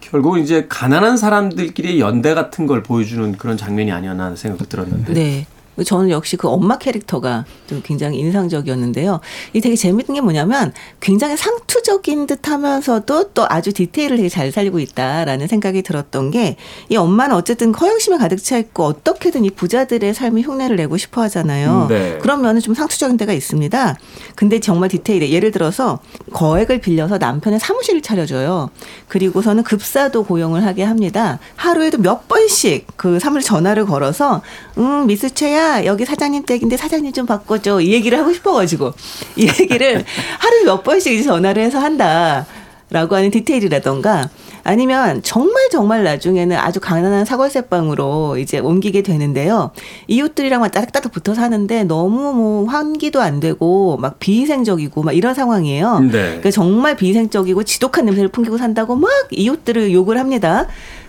[0.01, 5.15] 결국 이제 가난한 사람들끼리의 연대 같은 걸 보여주는 그런 장면이 아니었나 하는 생각도 들었는데.
[5.15, 5.47] 네.
[5.85, 9.21] 저는 역시 그 엄마 캐릭터가 좀 굉장히 인상적이었는데요.
[9.53, 14.79] 이 되게 재밌는 게 뭐냐면 굉장히 상투적인 듯 하면서도 또 아주 디테일을 되게 잘 살리고
[14.79, 16.57] 있다라는 생각이 들었던 게
[16.89, 21.87] 이 엄마는 어쨌든 허영심에 가득 차 있고 어떻게든 이 부자들의 삶의 흉내를 내고 싶어 하잖아요.
[21.89, 22.19] 네.
[22.21, 23.97] 그러면은 좀 상투적인 데가 있습니다.
[24.35, 25.31] 근데 정말 디테일해.
[25.31, 26.01] 예를 들어서
[26.33, 28.71] 거액을 빌려서 남편의 사무실을 차려줘요.
[29.09, 31.39] 그리고서는 급사도 고용을 하게 합니다.
[31.57, 34.43] 하루에도 몇 번씩 그 사무실 전화를 걸어서
[34.79, 38.93] 음 미스 채야 여기 사장님 댁인데 사장님 좀 바꿔줘 이 얘기를 하고 싶어가지고
[39.37, 40.05] 이 얘기를
[40.39, 42.47] 하루에 몇 번씩 전화를 해서 한다.
[42.93, 44.29] 라고 하는 디테일이라던가
[44.65, 49.71] 아니면 정말 정말 나중에는 아주 가난한 사골세방으로 이제 옮기게 되는데요.
[50.09, 56.01] 이웃들이랑 막 따닥따닥 붙어 사는데 너무 뭐 환기도 안 되고 막 비위생적이고 막 이런 상황이에요.
[56.01, 56.11] 네.
[56.11, 60.67] 그러니까 정말 비위생적이고 지독한 냄새를 풍기고 산다고 막 이웃들을 욕을 합니다.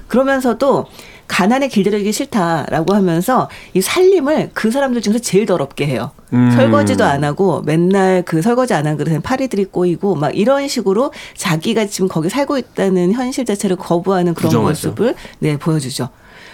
[0.07, 0.85] 그러면서도
[1.27, 6.11] 가난에 길들여지기 싫다라고 하면서 이 살림을 그 사람들 중에서 제일 더럽게 해요.
[6.33, 6.51] 음.
[6.51, 11.85] 설거지도 안 하고 맨날 그 설거지 안 한 그릇에 파리들이 꼬이고 막 이런 식으로 자기가
[11.85, 14.89] 지금 거기 살고 있다는 현실 자체를 거부하는 그런 부정하죠.
[14.89, 16.09] 모습을 네 보여주죠.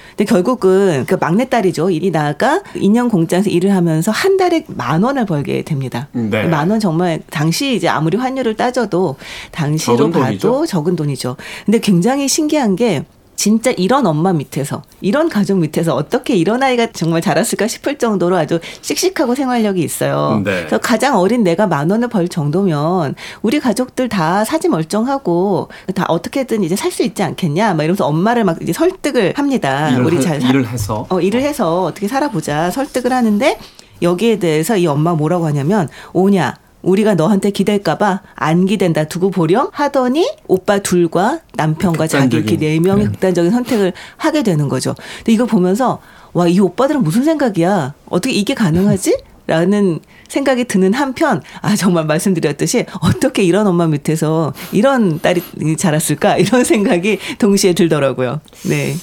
[0.10, 1.89] 근데 결국은 그 막내딸이죠.
[1.89, 6.10] 이 나가 인형 공장에서 일을 하면서 한 달에 만 원을 벌게 됩니다.
[6.12, 6.43] 네.
[6.43, 9.15] 만원 정말 당시 이제 아무리 환율을 따져도
[9.51, 10.65] 당시로 적은 봐도 돈이죠.
[10.67, 11.38] 적은 돈이죠.
[11.65, 13.05] 근데 굉장히 신기한 게
[13.39, 18.60] 진짜 이런 엄마 밑에서 이런 가족 밑에서 어떻게 이런 아이가 정말 자랐을까 싶을 정도로 아주
[18.82, 20.41] 씩씩하고 생활력이 있어요.
[20.43, 20.58] 네.
[20.60, 26.63] 그래서 가장 어린 내가 만 원을 벌 정도면 우리 가족들 다 사지 멀쩡하고 다 어떻게든
[26.65, 29.89] 이제 살 수 있지 않겠냐 막 이러면서 엄마를 막 이제 설득을 합니다.
[29.91, 33.58] 일을, 우리 하- 잘 사- 일을 해서 어, 일을 해서 어떻게 살아보자 설득을 하는데
[34.02, 40.29] 여기에 대해서 이 엄마 뭐라고 하냐면 오냐 우리가 너한테 기댈까봐 안 기댄다 두고 보렴 하더니
[40.47, 42.57] 오빠 둘과 남편과 자기 이렇게.
[42.57, 44.95] 네 명이 극단적인 선택을 하게 되는 거죠.
[45.17, 45.99] 근데 이걸 보면서
[46.33, 47.93] 와 이 오빠들은 무슨 생각이야?
[48.07, 49.17] 어떻게 이게 가능하지?
[49.47, 55.41] 라는 생각이 드는 한편 아 정말 말씀드렸듯이 어떻게 이런 엄마 밑에서 이런 딸이
[55.75, 58.41] 자랐을까 이런 생각이 동시에 들더라고요.
[58.69, 58.95] 네.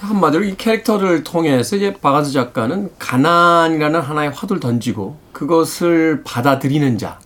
[0.00, 7.18] 한마디로 이 캐릭터를 통해서 이제 바가스 작가는 가난이라는 하나의 화두를 던지고 그것을 받아들이는 자,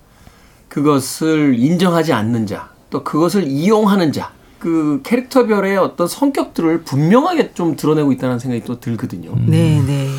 [0.68, 8.12] 그것을 인정하지 않는 자, 또 그것을 이용하는 자, 그 캐릭터별의 어떤 성격들을 분명하게 좀 드러내고
[8.12, 9.33] 있다는 생각이 또 들거든요.
[9.46, 10.11] 네, 네.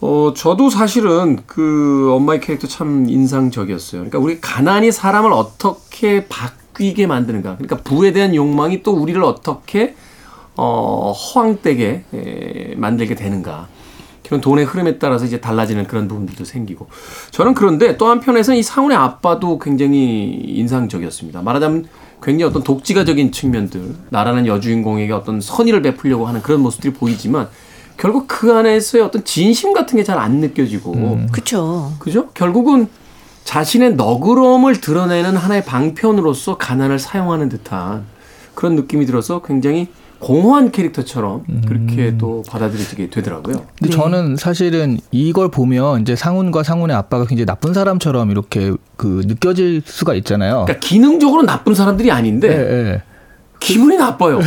[0.00, 4.02] 어, 저도 사실은 그 엄마의 캐릭터 참 인상적이었어요.
[4.02, 7.56] 그러니까 우리 가난이 사람을 어떻게 바뀌게 만드는가.
[7.56, 9.96] 그러니까 부에 대한 욕망이 또 우리를 어떻게
[10.56, 13.68] 어, 허황되게 에, 만들게 되는가.
[14.24, 16.86] 그런 돈의 흐름에 따라서 이제 달라지는 그런 부분들도 생기고.
[17.30, 21.42] 저는 그런데 또 한편에서는 이 상훈의 아빠도 굉장히 인상적이었습니다.
[21.42, 21.86] 말하자면
[22.22, 27.48] 굉장히 어떤 독지가적인 측면들, 나라는 여주인공에게 어떤 선의를 베풀려고 하는 그런 모습들이 보이지만
[27.98, 30.92] 결국 그 안에서의 어떤 진심 같은 게 잘 안 느껴지고.
[31.30, 31.92] 그렇죠.
[31.98, 32.28] 그죠?
[32.30, 32.88] 결국은
[33.44, 38.04] 자신의 너그러움을 드러내는 하나의 방편으로서 가난을 사용하는 듯한
[38.54, 39.88] 그런 느낌이 들어서 굉장히
[40.24, 43.56] 공허한 캐릭터처럼 그렇게 또 받아들여지게 되더라고요.
[43.78, 43.90] 근데 네.
[43.90, 50.14] 저는 사실은 이걸 보면 이제 상훈과 상훈의 아빠가 굉장히 나쁜 사람처럼 이렇게 그 느껴질 수가
[50.14, 50.64] 있잖아요.
[50.64, 53.02] 그러니까 기능적으로 나쁜 사람들이 아닌데 예, 예.
[53.60, 54.40] 기분이 나빠요.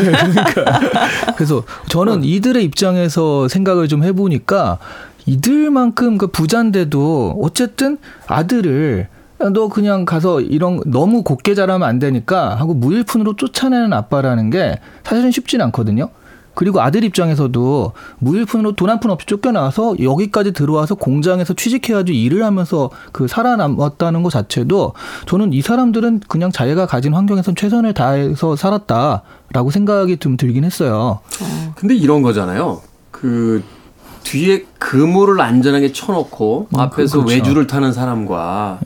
[1.38, 4.80] 그래서 저는 이들의 입장에서 생각을 좀 해보니까
[5.28, 12.74] 이들만큼 그 부자인데도 어쨌든 아들을 너 그냥 가서 이런 너무 곱게 자라면 안 되니까 하고
[12.74, 16.10] 무일푼으로 쫓아내는 아빠라는 게 사실은 쉽진 않거든요.
[16.56, 22.90] 그리고 아들 입장에서도 무일푼으로 돈 한 푼 없이 쫓겨나와서 여기까지 들어와서 공장에서 취직해가지고 일을 하면서
[23.12, 24.94] 그 살아남았다는 것 자체도
[25.28, 31.20] 저는 이 사람들은 그냥 자기가 가진 환경에서 최선을 다해서 살았다라고 생각이 좀 들긴 했어요.
[31.76, 32.82] 근데 이런 거잖아요.
[33.12, 33.64] 그
[34.24, 37.36] 뒤에 그물을 안전하게 쳐놓고 앞에서 그렇죠.
[37.36, 38.80] 외주를 타는 사람과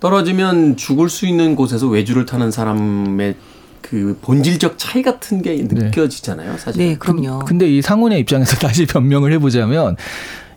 [0.00, 3.34] 떨어지면 죽을 수 있는 곳에서 외주를 타는 사람의
[3.80, 6.56] 그 본질적 차이 같은 게 느껴지잖아요.
[6.58, 6.82] 사실.
[6.82, 7.40] 네, 그럼요.
[7.40, 9.96] 근데 이 상훈의 입장에서 다시 변명을 해보자면,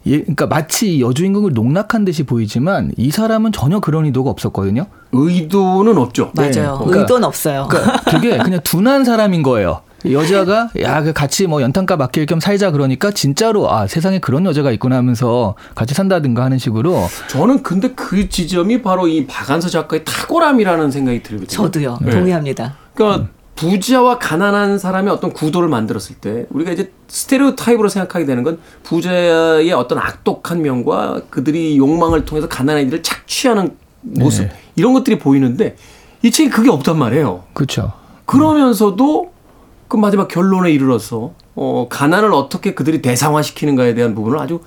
[0.07, 4.87] 예, 그러니까 마치 이 여주인공을 농락한 듯이 보이지만 이 사람은 전혀 그런 의도가 없었거든요.
[5.11, 6.31] 의도는 없죠.
[6.35, 6.79] 맞아요.
[6.83, 7.67] 그러니까- 의도는 없어요.
[7.69, 9.81] 그러니까 되게 그냥 둔한 사람인 거예요.
[10.09, 14.71] 여자가 야 그 같이 뭐 연탄값 아낄 겸 살자 그러니까 진짜로 아 세상에 그런 여자가
[14.71, 20.91] 있구나 하면서 같이 산다든가 하는 식으로 저는 근데 그 지점이 바로 이 박한서 작가의 탁월함이라는
[20.91, 21.47] 생각이 들거든요.
[21.47, 21.97] 저도요.
[22.01, 22.11] 네.
[22.11, 22.75] 동의합니다.
[22.93, 28.59] 그러니까 부자와 가난한 사람의 어떤 구도를 만들었을 때 우리가 이제 스테레오 타입으로 생각하게 되는 건
[28.83, 34.51] 부자의 어떤 악독한 면과 그들이 욕망을 통해서 가난한 이들을 착취하는 모습 네.
[34.75, 35.75] 이런 것들이 보이는데
[36.23, 37.43] 이 책이 그게 없단 말이에요.
[37.53, 37.93] 그렇죠.
[38.25, 39.30] 그러면서도
[39.91, 44.61] 그 마지막 결론에 이르러서 어 가난을 어떻게 그들이 대상화시키는가에 대한 부분을 아주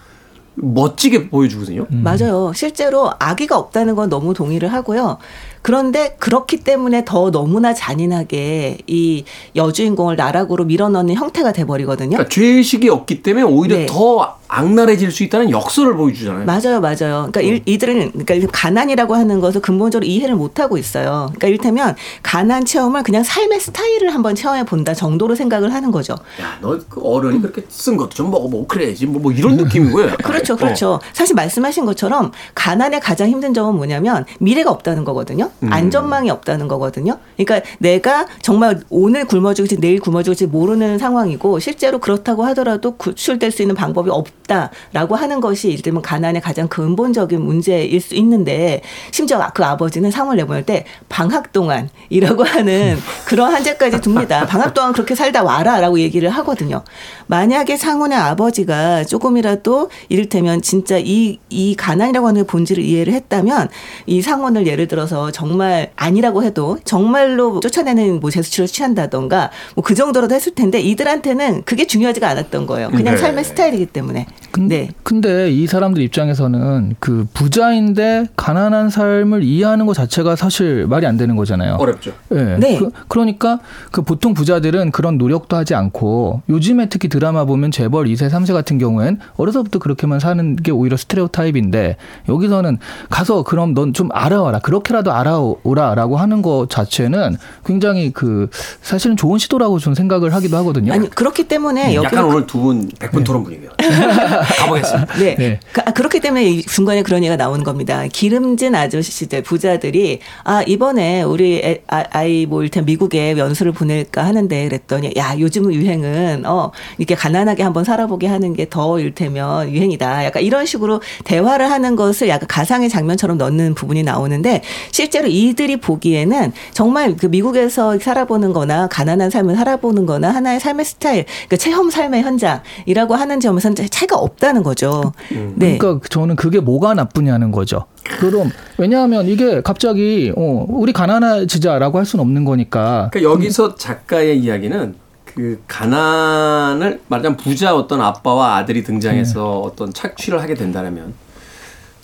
[0.56, 1.86] 멋지게 보여주거든요.
[1.88, 2.52] 맞아요.
[2.54, 5.16] 실제로 아기가 없다는 건 너무 동의를 하고요.
[5.64, 9.24] 그런데 그렇기 때문에 더 너무나 잔인하게 이
[9.56, 12.18] 여주인공을 나락으로 밀어넣는 형태가 돼버리거든요.
[12.18, 13.86] 그러니까 죄의식이 없기 때문에 오히려 네.
[13.86, 16.44] 더 악랄해질 수 있다는 역설을 보여주잖아요.
[16.44, 17.28] 맞아요, 맞아요.
[17.32, 21.30] 그러니까 일, 이들은 그러니까 가난이라고 하는 것을 근본적으로 이해를 못 하고 있어요.
[21.30, 26.12] 그러니까 이를테면 가난 체험을 그냥 삶의 스타일을 한번 체험해 본다 정도로 생각을 하는 거죠.
[26.42, 29.06] 야, 너 그 어른이 그렇게 쓴 것도 좀 먹어보고 그래야지.
[29.06, 30.10] 뭐, 뭐 이런 느낌인 거예요.
[30.10, 30.18] 약간.
[30.30, 30.56] 그렇죠, 어.
[30.56, 31.00] 그렇죠.
[31.14, 35.50] 사실 말씀하신 것처럼 가난의 가장 힘든 점은 뭐냐면 미래가 없다는 거거든요.
[35.62, 35.72] 음.
[35.72, 37.18] 안전망이 없다는 거거든요.
[37.36, 43.50] 그러니까 내가 정말 오늘 굶어 죽을지 내일 굶어 죽을지 모르는 상황이고 실제로 그렇다고 하더라도 구출될
[43.50, 49.40] 수 있는 방법이 없 다라고 하는 것이 이를테면 가난의 가장 근본적인 문제일 수 있는데 심지어
[49.54, 54.46] 그 아버지는 상을 내보낼 때 방학 동안이라고 하는 그런 한제까지 둡니다.
[54.46, 56.82] 방학 동안 그렇게 살다 와라라고 얘기를 하거든요.
[57.26, 63.68] 만약에 상훈의 아버지가 조금이라도 이를테면 진짜 이, 이 가난이라고 하는 본질을 이해를 했다면
[64.06, 70.34] 이 상훈을 예를 들어서 정말 아니라고 해도 정말로 쫓아내는 뭐 제스처를 취한다던가 뭐 그 정도라도
[70.34, 72.90] 했을 텐데 이들한테는 그게 중요하지가 않았던 거예요.
[72.90, 73.20] 그냥 네.
[73.20, 74.26] 삶의 스타일이기 때문에.
[74.54, 74.88] 근, 네.
[75.02, 81.34] 근데 이 사람들 입장에서는 그 부자인데 가난한 삶을 이해하는 것 자체가 사실 말이 안 되는
[81.34, 81.74] 거잖아요.
[81.74, 82.12] 어렵죠.
[82.32, 82.56] 예.
[82.60, 82.78] 네.
[82.78, 88.52] 그, 러니까그 보통 부자들은 그런 노력도 하지 않고 요즘에 특히 드라마 보면 재벌 2세, 3세
[88.52, 91.96] 같은 경우엔 어려서부터 그렇게만 사는 게 오히려 스테레오 타입인데
[92.28, 92.78] 여기서는
[93.10, 94.58] 가서 그럼 넌 좀 알아와라.
[94.60, 98.48] 그렇게라도 알아오라 라고 하는 것 자체는 굉장히 그
[98.82, 100.92] 사실은 좋은 시도라고 저는 생각을 하기도 하거든요.
[100.92, 103.70] 아니 그렇기 때문에 여기 약간 오늘 두분 백분 토론 분위기예요.
[104.58, 105.14] 가보겠습니다.
[105.14, 105.34] 네.
[105.36, 105.60] 네.
[105.72, 108.04] 그, 아, 그렇기 때문에 이 중간에 그런 얘기가 나오는 겁니다.
[108.12, 115.12] 기름진 아저씨들, 부자들이, 아, 이번에 우리 애, 아, 이뭐 일단 미국에 연수를 보낼까 하는데 그랬더니,
[115.16, 120.24] 야, 요즘 유행은, 어, 이렇게 가난하게 한번 살아보게 하는 게 더 일테면 유행이다.
[120.24, 126.52] 약간 이런 식으로 대화를 하는 것을 약간 가상의 장면처럼 넣는 부분이 나오는데, 실제로 이들이 보기에는
[126.72, 132.22] 정말 그 미국에서 살아보는 거나 가난한 삶을 살아보는 거나 하나의 삶의 스타일, 그 체험 삶의
[132.22, 135.12] 현장이라고 하는 점에서는 차이가 없다는 거죠.
[135.54, 135.78] 네.
[135.78, 137.84] 그러니까 저는 그게 뭐가 나쁘냐는 거죠.
[138.20, 143.10] 그럼 왜냐하면 이게 갑자기 어, 우리 가난해지자라고 할 수는 없는 거니까.
[143.12, 150.54] 그러니까 여기서 작가의 이야기는 그 가난을 말하자면 부자 어떤 아빠와 아들이 등장해서 어떤 착취를 하게
[150.54, 151.14] 된다면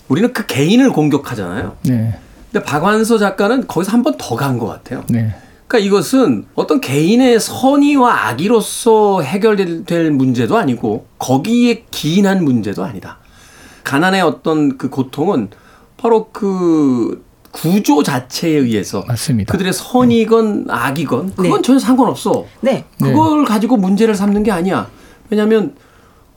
[0.09, 1.77] 우리는 그 개인을 공격하잖아요.
[1.83, 2.13] 네,
[2.51, 5.03] 근데 박완서 작가는 거기서 한 번 더 간 것 같아요.
[5.09, 5.33] 네,
[5.71, 13.19] 그러니까 이것은 어떤 개인의 선의와 악의로서 해결될 문제도 아니고 거기에 기인한 문제도 아니다.
[13.85, 15.49] 가난의 어떤 그 고통은
[15.95, 19.53] 바로 그 구조 자체에 의해서 맞습니다.
[19.53, 21.61] 그들의 선이건 악이건 그건 네.
[21.61, 22.45] 전혀 상관없어.
[22.59, 22.83] 네.
[23.01, 24.89] 그걸 가지고 문제를 삼는 게 아니야.
[25.29, 25.75] 왜냐하면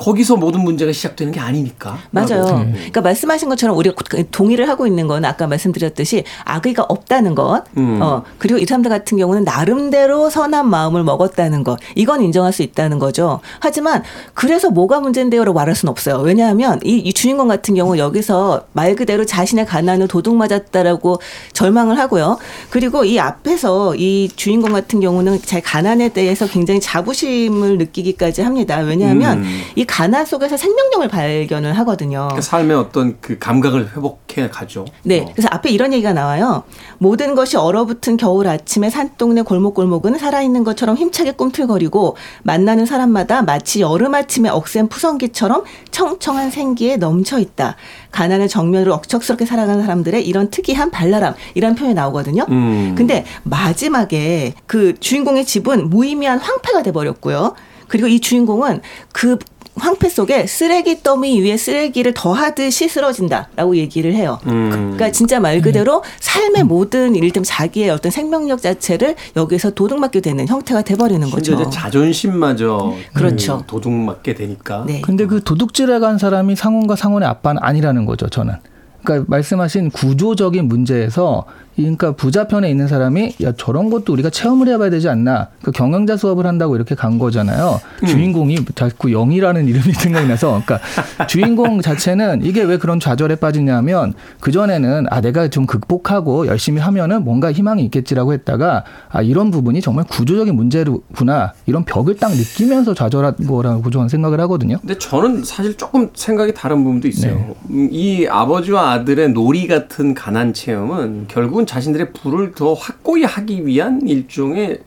[0.05, 1.99] 거기서 모든 문제가 시작되는 게 아니니까.
[2.11, 2.43] 맞아요.
[2.43, 2.59] 라고.
[2.59, 3.97] 그러니까 말씀하신 것처럼 우리가
[4.31, 8.01] 동의를 하고 있는 건 아까 말씀드렸듯이 악의가 없다는 것, 음.
[8.03, 12.99] 어 그리고 이 사람들 같은 경우는 나름대로 선한 마음을 먹었다는 것, 이건 인정할 수 있다는
[12.99, 13.41] 거죠.
[13.61, 14.03] 하지만
[14.35, 16.19] 그래서 뭐가 문제인데요라고 말할 수는 없어요.
[16.19, 21.21] 왜냐하면 이, 이 주인공 같은 경우 여기서 말 그대로 자신의 가난을 도둑 맞았다라고
[21.55, 22.39] 절망을 하고요.
[22.69, 28.79] 그리고 이 앞에서 이 주인공 같은 경우는 제 가난에 대해서 굉장히 자부심을 느끼기까지 합니다.
[28.81, 29.61] 왜냐하면 음.
[29.77, 32.27] 이 가난 속에서 생명력을 발견을 하거든요.
[32.35, 34.87] 그 삶의 어떤 그 감각을 회복해 가죠.
[35.05, 35.21] 네.
[35.21, 35.31] 어.
[35.33, 36.65] 그래서 앞에 이런 얘기가 나와요.
[36.99, 44.17] 모든 것이 얼어붙은 겨울 아침에 산동네 골목골목은 살아있는 것처럼 힘차게 꿈틀거리고 만나는 사람마다 마치 여름
[44.17, 47.77] 아침에 억센 푸성기처럼 청청한 생기에 넘쳐 있다.
[48.11, 52.47] 가난의 정면으로 억척스럽게 살아가는 사람들의 이런 특이한 발랄함 이런 표현이 나오거든요.
[52.49, 52.97] 음.
[52.99, 57.55] 근데 마지막에 그 주인공의 집은 무의미한 황폐가 돼 버렸고요.
[57.87, 58.81] 그리고 이 주인공은
[59.13, 59.39] 그
[59.77, 64.39] 황폐 속에 쓰레기 더미 위에 쓰레기를 더하듯이 쓰러진다라고 얘기를 해요.
[64.47, 64.71] 음.
[64.71, 70.83] 그러니까 진짜 말 그대로 삶의 모든 이를테면 자기의 어떤 생명력 자체를 여기서 도둑맞게 되는 형태가
[70.83, 71.55] 돼버리는 거죠.
[71.55, 73.59] 이제 자존심마저 그렇죠.
[73.59, 74.85] 그 도둑맞게 되니까.
[74.87, 75.01] 네.
[75.01, 78.55] 근데 그 도둑질해 간 사람이 상훈과 상훈의 아빠는 아니라는 거죠, 저는.
[79.03, 81.45] 그러니까 말씀하신 구조적인 문제에서
[81.77, 86.17] 그러니까 부자 편에 있는 사람이 야 저런 것도 우리가 체험을 해봐야 되지 않나 그 경영자
[86.17, 92.63] 수업을 한다고 이렇게 간 거잖아요 주인공이 자꾸 영이라는 이름이 생각이 나서 그러니까 주인공 자체는 이게
[92.63, 98.33] 왜 그런 좌절에 빠지냐면 그 전에는 아 내가 좀 극복하고 열심히 하면은 뭔가 희망이 있겠지라고
[98.33, 104.41] 했다가 아 이런 부분이 정말 구조적인 문제구나 이런 벽을 딱 느끼면서 좌절한 거라고 저는 생각을
[104.41, 104.79] 하거든요.
[104.81, 107.35] 근데 저는 사실 조금 생각이 다른 부분도 있어요.
[107.35, 107.55] 네.
[107.71, 114.07] 음, 이 아버지와 아들의 놀이 같은 가난 체험은 결국은 자신들의 부를 더 확고히 하기 위한
[114.07, 114.81] 일종의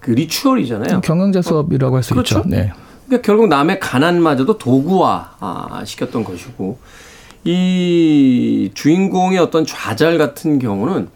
[0.00, 1.00] 그 리추얼이잖아요.
[1.00, 2.38] 경영자 수업이라고 할수 그렇죠.
[2.38, 2.48] 있죠.
[2.48, 2.72] 네.
[3.06, 6.78] 그러니까 결국 남의 가난마저도 도구화 아, 시켰던 것이고
[7.44, 11.08] 이 주인공의 어떤 좌절 같은 경우는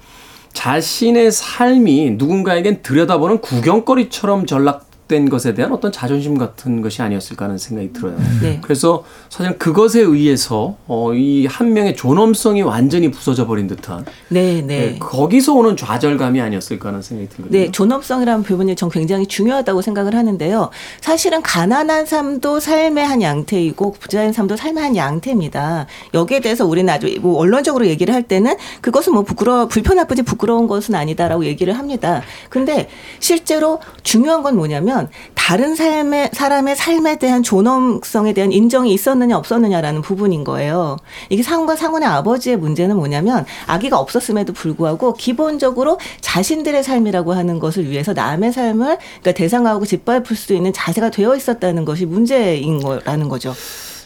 [0.53, 7.59] 자신의 삶이 누군가에겐 들여다보는 구경거리처럼 전락 된 것에 대한 어떤 자존심 같은 것이 아니었을까 하는
[7.59, 8.17] 생각이 들어요.
[8.43, 8.61] 네.
[8.63, 14.91] 그래서 사실 그것에 의해서 어, 이 한 명의 존엄성이 완전히 부서져 버린 듯한 네, 네,
[14.93, 14.99] 네.
[14.99, 17.59] 거기서 오는 좌절감이 아니었을까 하는 생각이 들거든요.
[17.59, 20.71] 네, 존엄성이라는 부분이 전 굉장히 중요하다고 생각을 하는데요.
[21.01, 25.87] 사실은 가난한 삶도 삶의 한 양태이고 부자인 삶도 삶의 한 양태입니다.
[26.15, 30.95] 여기에 대해서 우리는 아주 뭐 언론적으로 얘기를 할 때는 그것은 뭐 부끄러워 불편하쁘지 부끄러운 것은
[30.95, 32.23] 아니다라고 얘기를 합니다.
[32.51, 32.89] 근데
[33.19, 34.96] 실제로 중요한 건 뭐냐면
[35.35, 40.97] 다른 삶의 사람의 삶에 대한 존엄성에 대한 인정이 있었느냐 없었느냐라는 부분인 거예요.
[41.29, 48.13] 이게 상훈과 상훈의 아버지의 문제는 뭐냐면 아기가 없었음에도 불구하고 기본적으로 자신들의 삶이라고 하는 것을 위해서
[48.13, 53.55] 남의 삶을 그러니까 대상하고 짓밟을 수 있는 자세가 되어 있었다는 것이 문제인 거라는 거죠.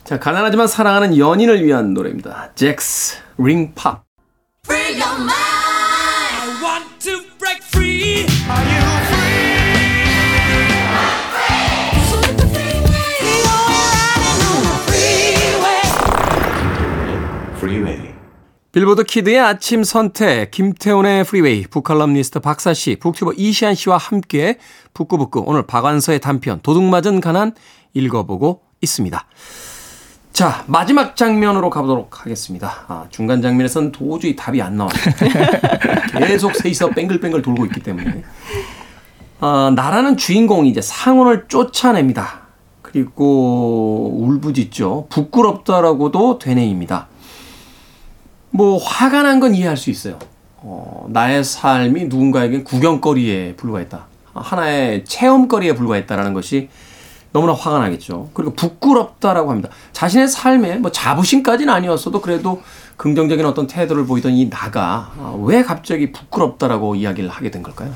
[0.05, 2.51] 자, 가난하지만 사랑하는 연인을 위한 노래입니다.
[2.55, 4.03] 잭스 링팝.
[18.73, 24.59] 빌보드 키드의 아침 선택 김태훈의 프리웨이 북칼럼니스트 박사 씨 북튜버 이시한 씨와 함께
[24.95, 27.53] 북끄북끄 오늘 박완서의 단편 도둑맞은 가난
[27.95, 29.27] 읽어보고 있습니다.
[30.33, 32.85] 자 마지막 장면으로 가보도록 하겠습니다.
[32.87, 34.93] 아, 중간 장면에선 도저히 답이 안 나와요.
[36.17, 38.23] 계속 셋이서 뱅글뱅글 돌고 있기 때문에
[39.41, 42.43] 아, 나라는 주인공이 이제 상훈을 쫓아냅니다.
[42.83, 45.09] 그리고 울부짖죠.
[45.11, 47.10] 부끄럽다라고도 되뇌입니다.
[48.51, 50.19] 뭐 화가 난 건 이해할 수 있어요.
[50.59, 54.07] 어, 나의 삶이 누군가에겐 구경거리에 불과했다.
[54.35, 56.69] 하나의 체험거리에 불과했다라는 것이
[57.33, 58.31] 너무나 화가 나겠죠.
[58.35, 59.69] 그리고 부끄럽다라고 합니다.
[59.93, 62.61] 자신의 삶에 뭐 자부심까지는 아니었어도 그래도
[62.97, 67.95] 긍정적인 어떤 태도를 보이던 이 나가 아, 왜 갑자기 부끄럽다라고 이야기를 하게 된 걸까요?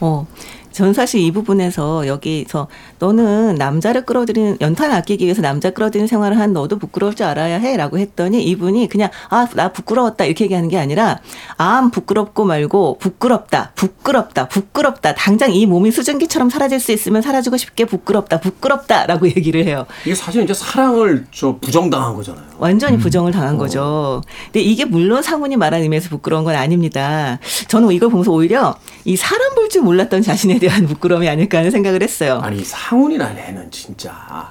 [0.00, 0.26] 어,
[0.70, 2.68] 전 사실 이 부분에서 여기서
[3.08, 7.98] 너는 남자를 끌어들이는 연탄 아끼기 위해서 남자 끌어들이는 생활을 한 너도 부끄러울 줄 알아야 해라고
[7.98, 11.20] 했더니 이분이 그냥 아 나 부끄러웠다 이렇게 얘기하는 게 아니라
[11.58, 17.84] 암 부끄럽고 말고 부끄럽다 부끄럽다 부끄럽다 당장 이 몸이 수증기처럼 사라질 수 있으면 사라지고 싶게
[17.84, 19.84] 부끄럽다 부끄럽다라고 얘기를 해요.
[20.06, 22.42] 이게 사실 이제 사랑을 저 부정당한 거잖아요.
[22.58, 24.22] 완전히 부정을 당한 거죠.
[24.46, 27.38] 근데 이게 물론 상훈이 말한 의미에서 부끄러운 건 아닙니다.
[27.68, 28.74] 저는 이걸 보면서 오히려
[29.04, 32.38] 이 사람 볼 줄 몰랐던 자신에 대한 부끄러움이 아닐까 하는 생각을 했어요.
[32.42, 34.50] 아니 상 훈이라는 애는 진짜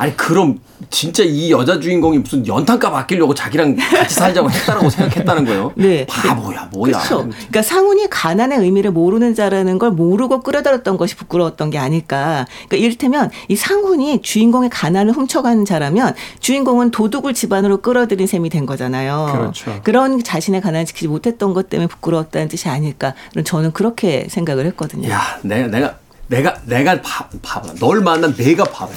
[0.00, 0.58] 아니 그럼
[0.88, 5.72] 진짜 이 여자 주인공이 무슨 연탄값 아끼려고 자기랑 같이 살자고 했다라고 생각했다는 거예요?
[5.76, 6.06] 네.
[6.06, 6.92] 바보야 뭐야.
[6.92, 7.18] 그렇죠.
[7.28, 12.46] 그러니까 상훈이 가난의 의미를 모르는 자라는 걸 모르고 끌어들였던 것이 부끄러웠던 게 아닐까.
[12.68, 19.28] 그러니까 이를테면 이 상훈이 주인공의 가난을 훔쳐가는 자라면 주인공은 도둑을 집안으로 끌어들인 셈이 된 거잖아요.
[19.32, 19.80] 그렇죠.
[19.84, 23.12] 그런 자신의 가난을 지키지 못했던 것 때문에 부끄러웠다는 뜻이 아닐까.
[23.44, 25.10] 저는 그렇게 생각을 했거든요.
[25.10, 25.98] 야 내가 내가
[26.30, 27.74] 내가 내가 바, 바보야.
[27.80, 28.96] 널 만난 내가 바보야.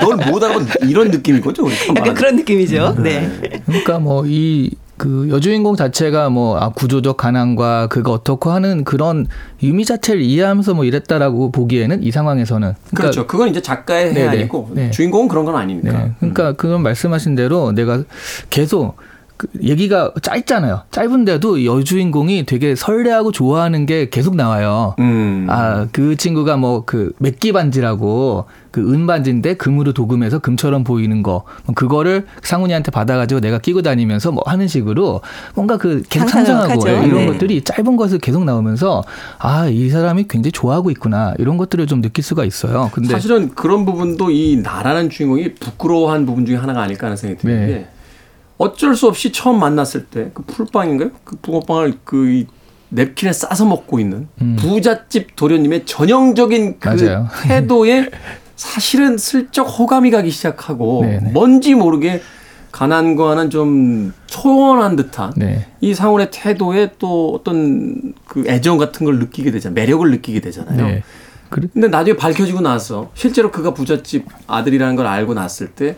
[0.00, 1.64] 널널못 알아본 이런 느낌인 거죠.
[1.66, 2.14] 약간 말하는.
[2.14, 2.96] 그런 느낌이죠.
[3.02, 3.62] 네.
[3.64, 9.26] 그러니까 뭐이 그 여주인공 자체가 뭐 아, 구조적 가난과 그가 어떻고 하는 그런
[9.62, 13.26] 의미 자체를 이해하면서 뭐 이랬다라고 보기에는 이 상황에서는 그러니까 그렇죠.
[13.26, 14.20] 그건 이제 작가의 네네.
[14.20, 14.90] 해안이고 네.
[14.90, 15.90] 주인공은 그런 건 아니니까.
[15.92, 16.12] 네.
[16.18, 18.02] 그러니까 그건 말씀하신 대로 내가
[18.50, 18.98] 계속
[19.40, 20.82] 그 얘기가 짧잖아요.
[20.90, 24.94] 짧은데도 여주인공이 되게 설레하고 좋아하는 게 계속 나와요.
[24.98, 25.46] 음.
[25.48, 31.44] 아, 그 친구가 뭐 그 맥기 반지라고 그 은 반지인데 금으로 도금해서 금처럼 보이는 거.
[31.64, 35.22] 뭐 그거를 상훈이한테 받아가지고 내가 끼고 다니면서 뭐 하는 식으로
[35.54, 36.86] 뭔가 그 계속 상상하고.
[36.88, 37.26] 예, 이런 네.
[37.26, 39.02] 것들이 짧은 것을 계속 나오면서
[39.38, 41.32] 아, 이 사람이 굉장히 좋아하고 있구나.
[41.38, 42.90] 이런 것들을 좀 느낄 수가 있어요.
[42.92, 47.66] 근데 사실은 그런 부분도 이 나라는 주인공이 부끄러워한 부분 중에 하나가 아닐까 하는 생각이 드는
[47.66, 47.88] 네.
[48.60, 51.10] 게 어쩔 수 없이 처음 만났을 때 그 풀빵인가요?
[51.24, 52.46] 그 붕어빵을 그이
[52.90, 56.96] 냅킨에 싸서 먹고 있는 부잣집 도련님의 전형적인 그 음.
[56.96, 57.28] 맞아요.
[57.44, 58.10] 태도에
[58.56, 61.30] 사실은 슬쩍 호감이 가기 시작하고 네네.
[61.30, 62.20] 뭔지 모르게
[62.72, 65.66] 가난과는 좀 초원한 듯한 네.
[65.80, 69.74] 이 상훈의 태도에 또 어떤 그 애정 같은 걸 느끼게 되잖아요.
[69.74, 70.86] 매력을 느끼게 되잖아요.
[70.86, 71.02] 네.
[71.48, 75.96] 그래- 근데 나중에 밝혀지고 나서 실제로 그가 부잣집 아들이라는 걸 알고 났을 때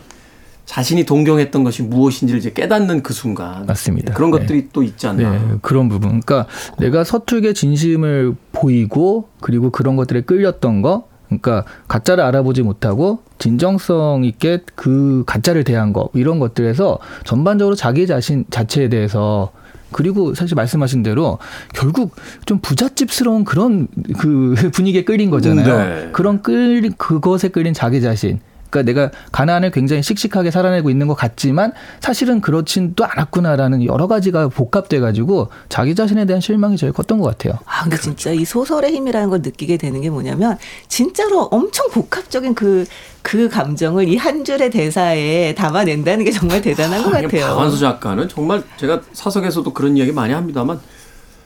[0.65, 4.13] 자신이 동경했던 것이 무엇인지를 이제 깨닫는 그 순간 맞습니다.
[4.13, 4.39] 그런 네.
[4.39, 5.31] 것들이 또 있지 않나.
[5.31, 6.21] 네, 그런 부분.
[6.21, 6.47] 그러니까
[6.79, 11.07] 내가 서툴게 진심을 보이고 그리고 그런 것들에 끌렸던 거.
[11.27, 18.45] 그러니까 가짜를 알아보지 못하고 진정성 있게 그 가짜를 대한 거 이런 것들에서 전반적으로 자기 자신
[18.51, 19.51] 자체에 대해서
[19.91, 21.39] 그리고 사실 말씀하신 대로
[21.73, 23.87] 결국 좀 부잣집스러운 그런
[24.17, 25.77] 그 분위기에 끌린 거잖아요.
[25.77, 26.09] 네.
[26.11, 28.39] 그런 끌 그것에 끌린 자기 자신.
[28.73, 34.47] 그러니까 내가 가난을 굉장히 씩씩하게 살아내고 있는 것 같지만 사실은 그렇진 또 않았구나라는 여러 가지가
[34.47, 37.59] 복합돼 가지고 자기 자신에 대한 실망이 제일 컸던 것 같아요.
[37.65, 40.57] 아, 근데 진짜 이 소설의 힘이라는 걸 느끼게 되는 게 뭐냐면
[40.87, 42.85] 진짜로 엄청 복합적인 그,
[43.21, 47.45] 그 감정을 이 한 줄의 대사에 담아낸다는 게 정말 대단한 것 아, 같아요.
[47.47, 50.79] 박완수 작가는 정말 제가 사석에서도 그런 이야기 많이 합니다만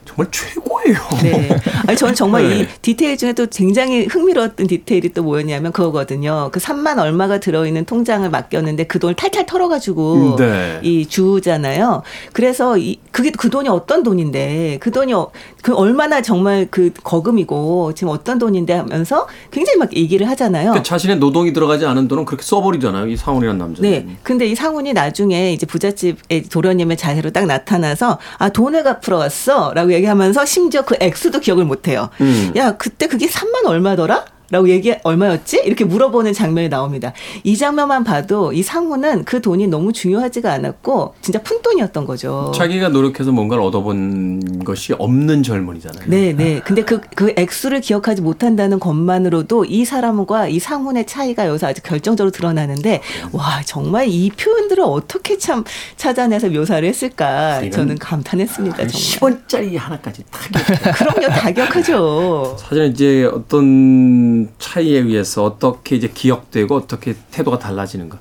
[0.08, 0.98] 정말 최고예요.
[1.22, 1.48] 네.
[1.86, 2.60] 아니, 저는 정말 네.
[2.62, 6.48] 이 디테일 중에 또 굉장히 흥미로웠던 디테일이 또 뭐였냐면 그거거든요.
[6.50, 10.80] 그 3만 얼마가 들어있는 통장을 맡겼는데 그 돈을 탈탈 털어가지고 음, 네.
[10.82, 12.02] 이 주잖아요.
[12.32, 15.30] 그래서 이, 그게 그 돈이 어떤 돈인데 그 돈이 어-
[15.62, 20.70] 그 얼마나 정말 그 거금이고 지금 어떤 돈인데 하면서 굉장히 막 얘기를 하잖아요.
[20.70, 23.08] 그러니까 자신의 노동이 들어가지 않은 돈은 그렇게 써버리잖아요.
[23.08, 23.90] 이 상훈이라는 남자는.
[23.90, 24.16] 네.
[24.22, 29.72] 근데 이 상훈이 나중에 이제 부잣집의 도련님의 자세로 딱 나타나서 아, 돈을 갚으러 왔어.
[29.74, 32.10] 라고 얘기하면서 심지어 그 액수도 기억을 못 해요.
[32.20, 32.52] 음.
[32.56, 34.24] 야, 그때 그게 3만 얼마더라?
[34.50, 35.62] 라고 얘기 얼마였지?
[35.64, 37.12] 이렇게 물어보는 장면이 나옵니다.
[37.44, 42.50] 이 장면만 봐도 이 상훈은 그 돈이 너무 중요하지가 않았고 진짜 푼돈이었던 거죠.
[42.54, 46.04] 자기가 노력해서 뭔가를 얻어본 것이 없는 젊은이잖아요.
[46.08, 46.60] 네, 네.
[46.64, 52.30] 근데 그, 그 액수를 기억하지 못한다는 것만으로도 이 사람과 이 상훈의 차이가 여기서 아주 결정적으로
[52.30, 55.64] 드러나는데, 와, 정말 이 표현들을 어떻게 참
[55.96, 57.68] 찾아내서 묘사를 했을까.
[57.70, 59.42] 저는 감탄했습니다, 한 정말.
[59.44, 60.96] 10원짜리 하나까지 타격.
[60.96, 62.56] 그럼요, 다격하죠.
[62.58, 68.18] 사실은 이제 어떤 차이에 의해서 어떻게 이제 기억되고 어떻게 태도가 달라지는가.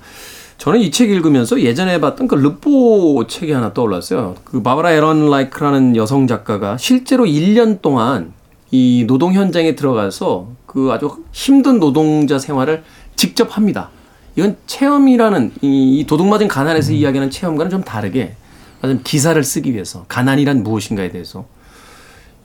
[0.58, 4.36] 저는 이 책 읽으면서 예전에 봤던 그 르포 책이 하나 떠올랐어요.
[4.44, 8.34] 그 바바라 에런 라이크라는 여성 작가가 실제로 1년 동안
[8.72, 12.84] 이 노동 현장에 들어가서 그 아주 힘든 노동자 생활을
[13.16, 13.92] 직접 합니다.
[14.36, 18.36] 이건 체험이라는 이 도둑맞은 가난에서 이야기하는 체험과는 좀 다르게
[18.82, 21.46] 좀 기사를 쓰기 위해서 가난이란 무엇인가에 대해서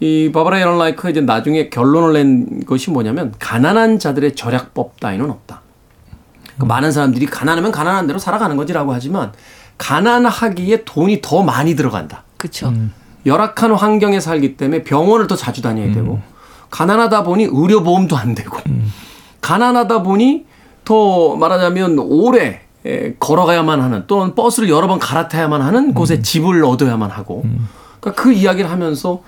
[0.02, 5.60] 이 바바라 에런 라이크가 이제 나중에 결론을 낸 것이 뭐냐면 가난한 자들의 절약법 따위는 없다.
[6.58, 9.30] 그 많은 사람들이 가난하면 가난한 대로 살아가는 거지라고 하지만
[9.78, 12.24] 가난하기에 돈이 더 많이 들어간다.
[12.36, 12.74] 그렇죠.
[13.26, 16.20] 열악한 환경에 살기 때문에 병원을 더 자주 다녀야 되고
[16.70, 18.58] 가난하다 보니 의료 보험도 안 되고
[19.40, 20.46] 가난하다 보니
[20.84, 27.08] 더 말하자면 오래 에, 걸어가야만 하는 또는 버스를 여러 번 갈아타야만 하는 곳에 집을 얻어야만
[27.08, 27.44] 하고
[28.00, 29.22] 그러니까 그 이야기를 하면서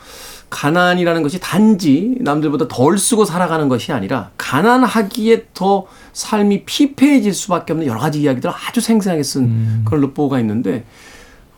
[0.55, 7.89] 가난이라는 것이 단지 남들보다 덜 쓰고 살아가는 것이 아니라 가난하기에 더 삶이 피폐해질 수밖에 없는
[7.89, 10.85] 여러 가지 이야기들을 아주 생생하게 쓴 그런 르포가 있는데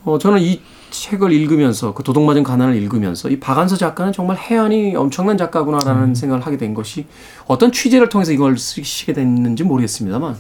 [0.05, 5.37] 어, 저는 이 책을 읽으면서 그 도둑맞은 가난을 읽으면서 이 박안서 작가는 정말 해안이 엄청난
[5.37, 7.05] 작가구나라는 생각을 하게 된 것이
[7.47, 10.37] 어떤 취재를 통해서 이걸 쓰시게 됐는지 모르겠습니다만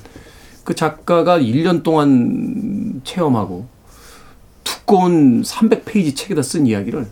[0.65, 3.67] 그 작가가 1년 동안 체험하고
[4.65, 7.07] 두꺼운 300페이지 책에다 쓴 이야기를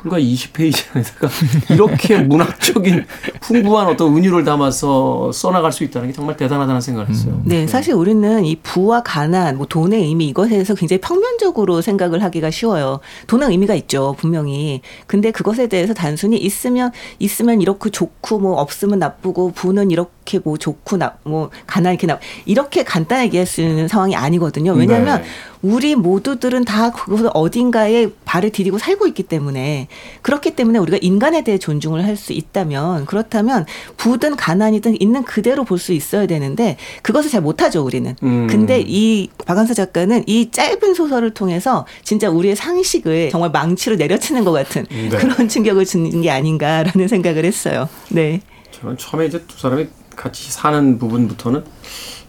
[0.00, 1.28] 불과 20페이지 안에다가
[1.70, 3.04] 이렇게 문학적인
[3.40, 7.40] 풍부한 어떤 은유를 담아서 써나갈 수 있다는 게 정말 대단하다는 생각을 했어요.
[7.44, 12.50] 네, 사실 우리는 이 부와 가난, 뭐 돈의 의미 이것에 대해서 굉장히 평면적으로 생각을 하기가
[12.50, 13.00] 쉬워요.
[13.26, 14.80] 돈은 의미가 있죠, 분명히.
[15.06, 20.56] 근데 그것에 대해서 단순히 있으면 있으면 이렇게 좋고 뭐 없으면 나쁘고 부는 이렇 게 뭐
[20.56, 24.72] 좋고 나 뭐 가난 이렇게 나 이렇게 간단하게 얘기할 수 있는 상황이 아니거든요.
[24.72, 25.28] 왜냐하면 네.
[25.62, 29.88] 우리 모두들은 다 그곳 어딘가에 발을 디디고 살고 있기 때문에
[30.22, 33.66] 그렇기 때문에 우리가 인간에 대해 존중을 할 수 있다면 그렇다면
[33.96, 38.14] 부든 가난이든 있는 그대로 볼 수 있어야 되는데 그것을 잘 못하죠 우리는.
[38.22, 38.46] 음.
[38.48, 44.52] 근데 이 박한서 작가는 이 짧은 소설을 통해서 진짜 우리의 상식을 정말 망치로 내려치는 것
[44.52, 45.08] 같은 네.
[45.10, 47.88] 그런 충격을 주는 게 아닌가라는 생각을 했어요.
[48.08, 48.40] 네.
[48.70, 49.86] 저는 처음에 이제 두 사람이
[50.16, 51.64] 같이 사는 부분부터는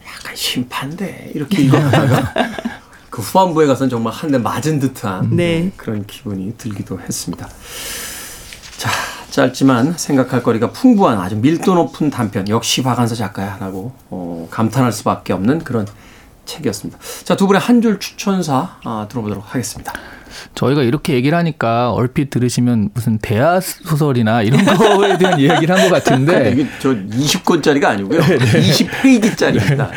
[0.07, 2.33] 약간 심판데 이렇게 읽어가다가
[3.09, 5.71] 그 후반부에 가서는 정말 한 대 맞은 듯한 네.
[5.75, 7.47] 그런 기분이 들기도 했습니다.
[8.77, 8.89] 자,
[9.29, 15.59] 짧지만 생각할 거리가 풍부한 아주 밀도 높은 단편 역시 박한서 작가야라고 어, 감탄할 수밖에 없는
[15.59, 15.87] 그런
[16.45, 16.99] 책이었습니다.
[17.23, 19.93] 자, 두 분의 한 줄 추천사 아, 들어보도록 하겠습니다.
[20.55, 26.03] 저희가 이렇게 얘기를 하니까 얼핏 들으시면 무슨 대하 소설이나 이런 거에 대한 이야기를 한 것
[26.03, 28.19] 같은데 이게 저 20권짜리가 아니고요.
[28.21, 29.89] 20페이지짜리입니다.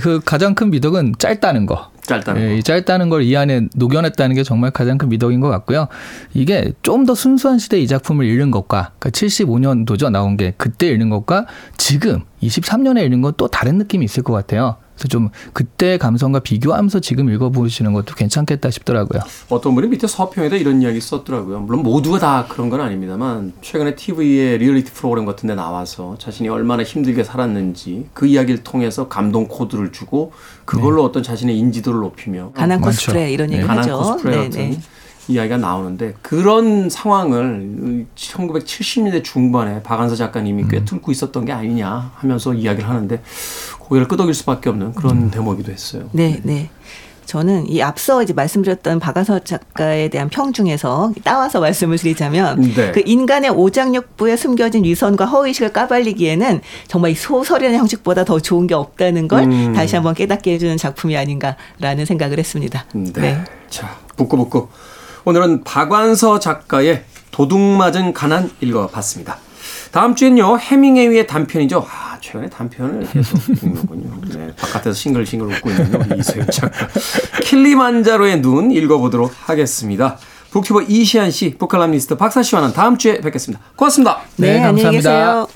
[0.00, 1.90] 그 가장 큰 미덕은 짧다는 거.
[2.04, 2.54] 짧다는 예, 거.
[2.54, 5.86] 이 짧다는 걸 이 안에 녹여냈다는 게 정말 가장 큰 미덕인 것 같고요.
[6.34, 11.10] 이게 좀 더 순수한 시대 이 작품을 읽는 것과 그러니까 75년도죠 나온 게 그때 읽는
[11.10, 11.46] 것과
[11.76, 14.76] 지금 23년에 읽는 건 또 다른 느낌이 있을 것 같아요.
[15.02, 19.22] 그래서 좀 그때 감성과 비교하면서 지금 읽어보시는 것도 괜찮겠다 싶더라고요.
[19.48, 21.60] 어떤 분이 밑에 서평에다 이런 이야기 썼더라고요.
[21.60, 26.84] 물론 모두가 다 그런 건 아닙니다만 최근에 TV에 리얼리티 프로그램 같은 데 나와서 자신이 얼마나
[26.84, 30.32] 힘들게 살았는지 그 이야기를 통해서 감동 코드를 주고
[30.64, 32.80] 그걸로 어떤 자신의 인지도를 높이며 가난.
[32.80, 33.98] 코스프레 이런 얘기 가난 하죠.
[33.98, 34.80] 코스프레 네, 같은 네.
[35.28, 40.68] 이야기가 나오는데 그런 상황을 1970년대 중반에 박안서 작가님이 음.
[40.68, 43.22] 꿰뚫고 있었던 게 아니냐 하면서 이야기를 하는데
[43.78, 45.30] 고개를 끄덕일 수밖에 없는 그런 음.
[45.30, 46.08] 대목이기도 했어요.
[46.12, 46.70] 네, 네.
[47.24, 52.92] 저는 이 앞서 이제 말씀드렸던 박아서 작가에 대한 평 중에서 따와서 말씀을 드리자면 네.
[52.92, 59.28] 그 인간의 오장육부에 숨겨진 위선과 허의식을 까발리기에는 정말 이 소설이라는 형식보다 더 좋은 게 없다는
[59.28, 59.72] 걸 음.
[59.72, 62.84] 다시 한번 깨닫게 해주는 작품이 아닌가라는 생각을 했습니다.
[62.92, 63.42] 네.
[63.70, 64.68] 자, 북구북구.
[65.24, 69.38] 오늘은 박완서 작가의 도둑맞은 가난 읽어봤습니다.
[69.90, 71.86] 다음 주엔요, 해밍웨이의 단편이죠.
[71.88, 74.20] 아, 최근에 단편을 계속 읽는군요.
[74.34, 76.88] 네, 바깥에서 싱글싱글 웃고 있는 이소영 작가.
[77.42, 80.18] 킬리만자로의 눈 읽어보도록 하겠습니다.
[80.50, 83.62] 북튜버 이시안 씨, 북칼럼니스트 박사 씨와는 다음 주에 뵙겠습니다.
[83.76, 84.20] 고맙습니다.
[84.36, 84.90] 네, 네, 감사합니다.
[84.90, 85.48] 계세요.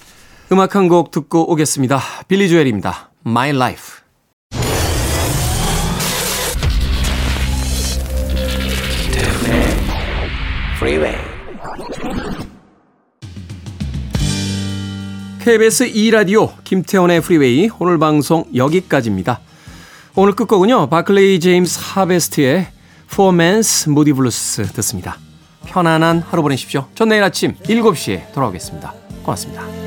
[0.53, 2.01] 음악 한 곡 듣고 오겠습니다.
[2.29, 3.11] 빌리 조엘입니다.
[3.27, 4.06] My Life.
[10.77, 11.16] Freeway.
[15.43, 19.41] KBS 2라디오 김태훈의 프리웨이 오늘 방송 여기까지입니다.
[20.16, 20.89] 오늘 끝곡은요.
[20.89, 22.66] 바클레이 제임스 하베스트의
[23.11, 25.16] Poor Man's Moody Blues 듣습니다.
[25.64, 26.87] 편안한 하루 보내십시오.
[26.95, 28.93] 전 내일 아침 7시에 돌아오겠습니다.
[29.22, 29.86] 고맙습니다.